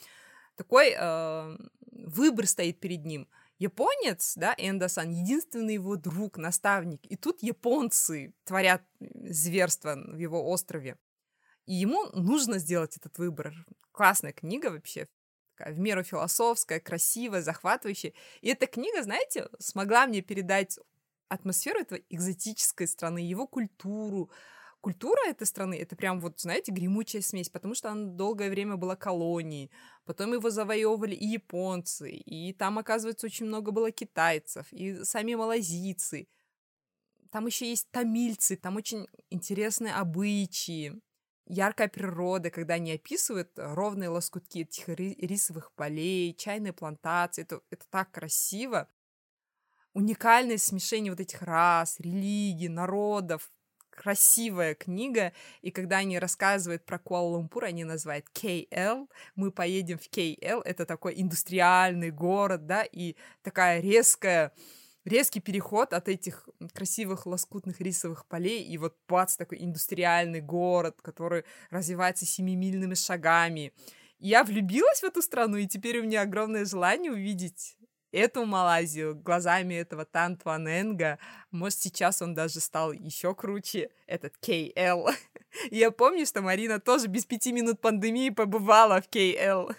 [0.57, 1.57] такой э,
[1.93, 3.29] выбор стоит перед ним.
[3.59, 7.01] Японец, да, Эндосан, единственный его друг, наставник.
[7.07, 10.99] И тут японцы творят зверство в его острове.
[11.64, 13.55] И ему нужно сделать этот выбор.
[13.93, 15.09] Классная книга вообще,
[15.57, 18.13] такая в меру философская, красивая, захватывающая.
[18.41, 20.79] И эта книга, знаете, смогла мне передать
[21.29, 24.31] атмосферу этой экзотической страны, его культуру,
[24.81, 28.95] культура этой страны это прям вот, знаете, гремучая смесь, потому что она долгое время была
[28.95, 29.71] колонией,
[30.05, 36.29] потом его завоевывали и японцы, и там, оказывается, очень много было китайцев, и сами малазийцы.
[37.33, 41.01] Там еще есть тамильцы, там очень интересные обычаи,
[41.47, 47.42] яркая природа, когда они описывают ровные лоскутки этих рисовых полей, чайные плантации.
[47.42, 48.88] Это, это так красиво.
[49.92, 53.51] Уникальное смешение вот этих рас, религий, народов,
[53.90, 55.32] красивая книга,
[55.62, 61.14] и когда они рассказывают про Куала-Лумпур, они называют KL, мы поедем в KL, это такой
[61.16, 64.53] индустриальный город, да, и такая резкая
[65.07, 71.45] резкий переход от этих красивых лоскутных рисовых полей и вот бац, такой индустриальный город, который
[71.71, 73.73] развивается семимильными шагами.
[74.19, 77.77] я влюбилась в эту страну, и теперь у меня огромное желание увидеть
[78.13, 81.19] эту Малайзию глазами этого Тантуаненга.
[81.51, 85.09] Может, сейчас он даже стал еще круче, этот КЛ.
[85.71, 89.73] Я помню, что Марина тоже без пяти минут пандемии побывала в КЛ.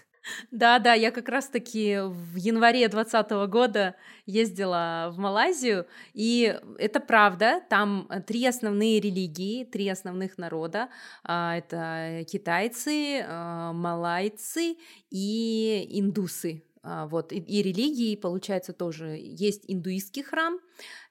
[0.52, 7.62] Да, да, я как раз-таки в январе 2020 года ездила в Малайзию, и это правда,
[7.70, 10.90] там три основные религии, три основных народа,
[11.24, 14.78] а, это китайцы, а, малайцы
[15.10, 20.60] и индусы, а, вот, и, и религии, получается, тоже есть индуистский храм,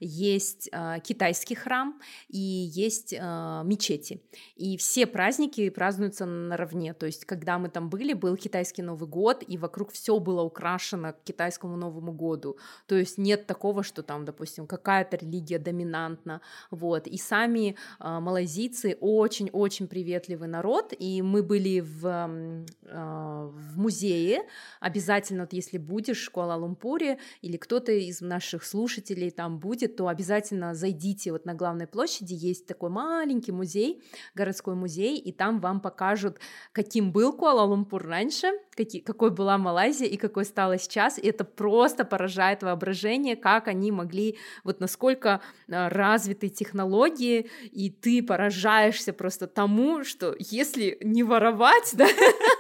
[0.01, 4.23] есть э, китайский храм и есть э, мечети.
[4.57, 6.95] И все праздники празднуются наравне.
[6.95, 11.13] То есть, когда мы там были, был китайский Новый год, и вокруг все было украшено
[11.13, 12.57] к китайскому Новому году.
[12.87, 16.41] То есть нет такого, что там, допустим, какая-то религия доминантна.
[16.71, 17.07] Вот.
[17.07, 24.43] И сами э, малайзийцы очень-очень приветливый народ, и мы были в, э, в музее.
[24.81, 30.75] Обязательно, вот, если будешь в Куала-Лумпуре или кто-то из наших слушателей там будет, то обязательно
[30.75, 34.03] зайдите вот на главной площади, есть такой маленький музей,
[34.35, 36.39] городской музей, и там вам покажут,
[36.73, 42.05] каким был Куала-Лумпур раньше, какие, какой была Малайзия и какой стала сейчас, и это просто
[42.05, 45.41] поражает воображение, как они могли, вот насколько
[45.71, 52.07] а, развиты технологии, и ты поражаешься просто тому, что если не воровать, да,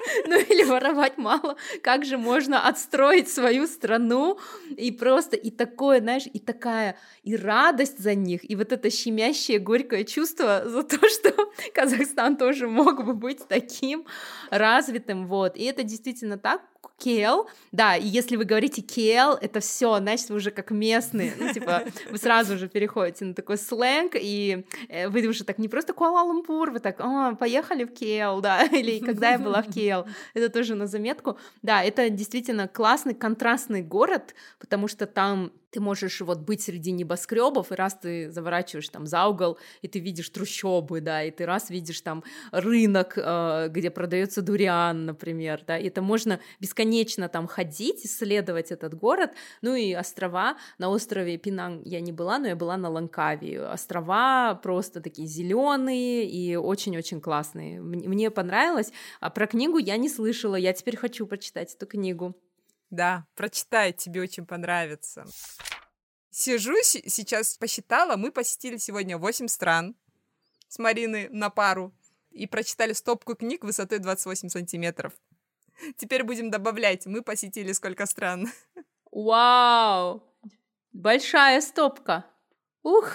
[0.26, 4.38] ну или воровать мало, как же можно отстроить свою страну,
[4.76, 9.58] и просто, и такое, знаешь, и такая, и радость за них, и вот это щемящее,
[9.58, 11.32] горькое чувство за то, что
[11.74, 14.06] Казахстан тоже мог бы быть таким
[14.50, 16.62] развитым, вот, и это действительно так,
[16.98, 21.52] Кел, да, и если вы говорите Кел, это все, значит, вы уже как местные, ну,
[21.52, 25.92] типа, вы сразу же переходите на такой сленг, и э, вы уже так не просто
[25.92, 30.48] Куала-Лумпур, вы так, а, поехали в Кел, да, или когда я была в Кел, это
[30.48, 36.40] тоже на заметку, да, это действительно классный, контрастный город, потому что там ты можешь вот
[36.40, 41.22] быть среди небоскребов, и раз ты заворачиваешь там за угол, и ты видишь трущобы, да,
[41.22, 46.40] и ты раз видишь там рынок, э, где продается дуриан, например, да, и это можно
[46.60, 52.38] бесконечно там ходить, исследовать этот город, ну и острова, на острове Пинанг я не была,
[52.38, 59.30] но я была на Ланкаве, острова просто такие зеленые и очень-очень классные, мне понравилось, а
[59.30, 62.34] про книгу я не слышала, я теперь хочу прочитать эту книгу.
[62.90, 65.24] Да, прочитай, тебе очень понравится.
[66.30, 69.96] Сижу сейчас, посчитала, мы посетили сегодня 8 стран
[70.68, 71.94] с Мариной на пару
[72.30, 75.14] и прочитали стопку книг высотой 28 сантиметров.
[75.96, 78.48] Теперь будем добавлять, мы посетили сколько стран.
[79.10, 80.22] Вау!
[80.92, 82.26] Большая стопка.
[82.82, 83.10] Ух!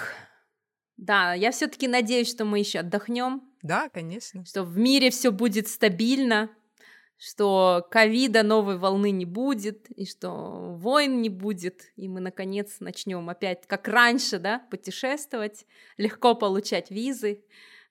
[0.98, 3.42] Да, я все-таки надеюсь, что мы еще отдохнем.
[3.62, 4.46] Да, конечно.
[4.46, 6.50] Что в мире все будет стабильно,
[7.24, 13.30] что ковида новой волны не будет, и что войн не будет, и мы, наконец, начнем
[13.30, 15.68] опять, как раньше, да, путешествовать,
[15.98, 17.44] легко получать визы,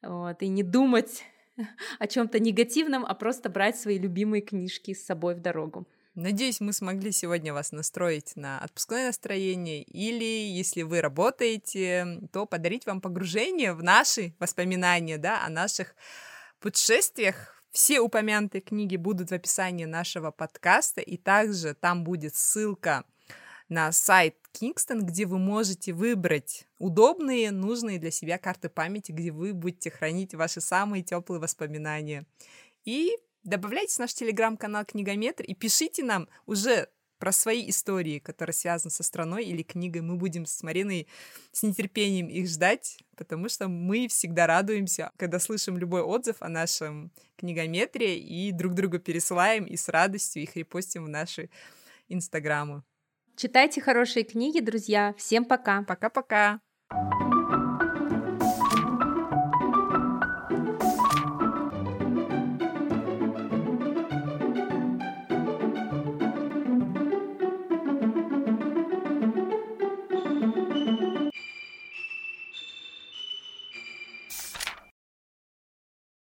[0.03, 1.23] вот, и не думать
[2.01, 5.87] о чем-то негативном, а просто брать свои любимые книжки с собой в дорогу.
[6.17, 12.85] Надеюсь, мы смогли сегодня вас настроить на отпускное настроение, или если вы работаете, то подарить
[12.85, 15.95] вам погружение в наши воспоминания, да, о наших
[16.59, 17.60] путешествиях.
[17.71, 23.05] Все упомянутые книги будут в описании нашего подкаста, и также там будет ссылка
[23.69, 29.55] на сайт Kingston, где вы можете выбрать удобные, нужные для себя карты памяти, где вы
[29.55, 32.27] будете хранить ваши самые теплые воспоминания.
[32.85, 36.89] И добавляйтесь в наш телеграм-канал Книгометр и пишите нам уже
[37.21, 40.01] про свои истории, которые связаны со страной или книгой.
[40.01, 41.07] Мы будем с Мариной
[41.53, 47.13] с нетерпением их ждать, потому что мы всегда радуемся, когда слышим любой отзыв о нашем
[47.37, 51.51] книгометре и друг другу пересылаем и с радостью их репостим в наши
[52.09, 52.83] инстаграмы.
[53.37, 55.15] Читайте хорошие книги, друзья.
[55.17, 55.83] Всем пока.
[55.83, 56.61] Пока-пока.
[56.93, 57.40] thank you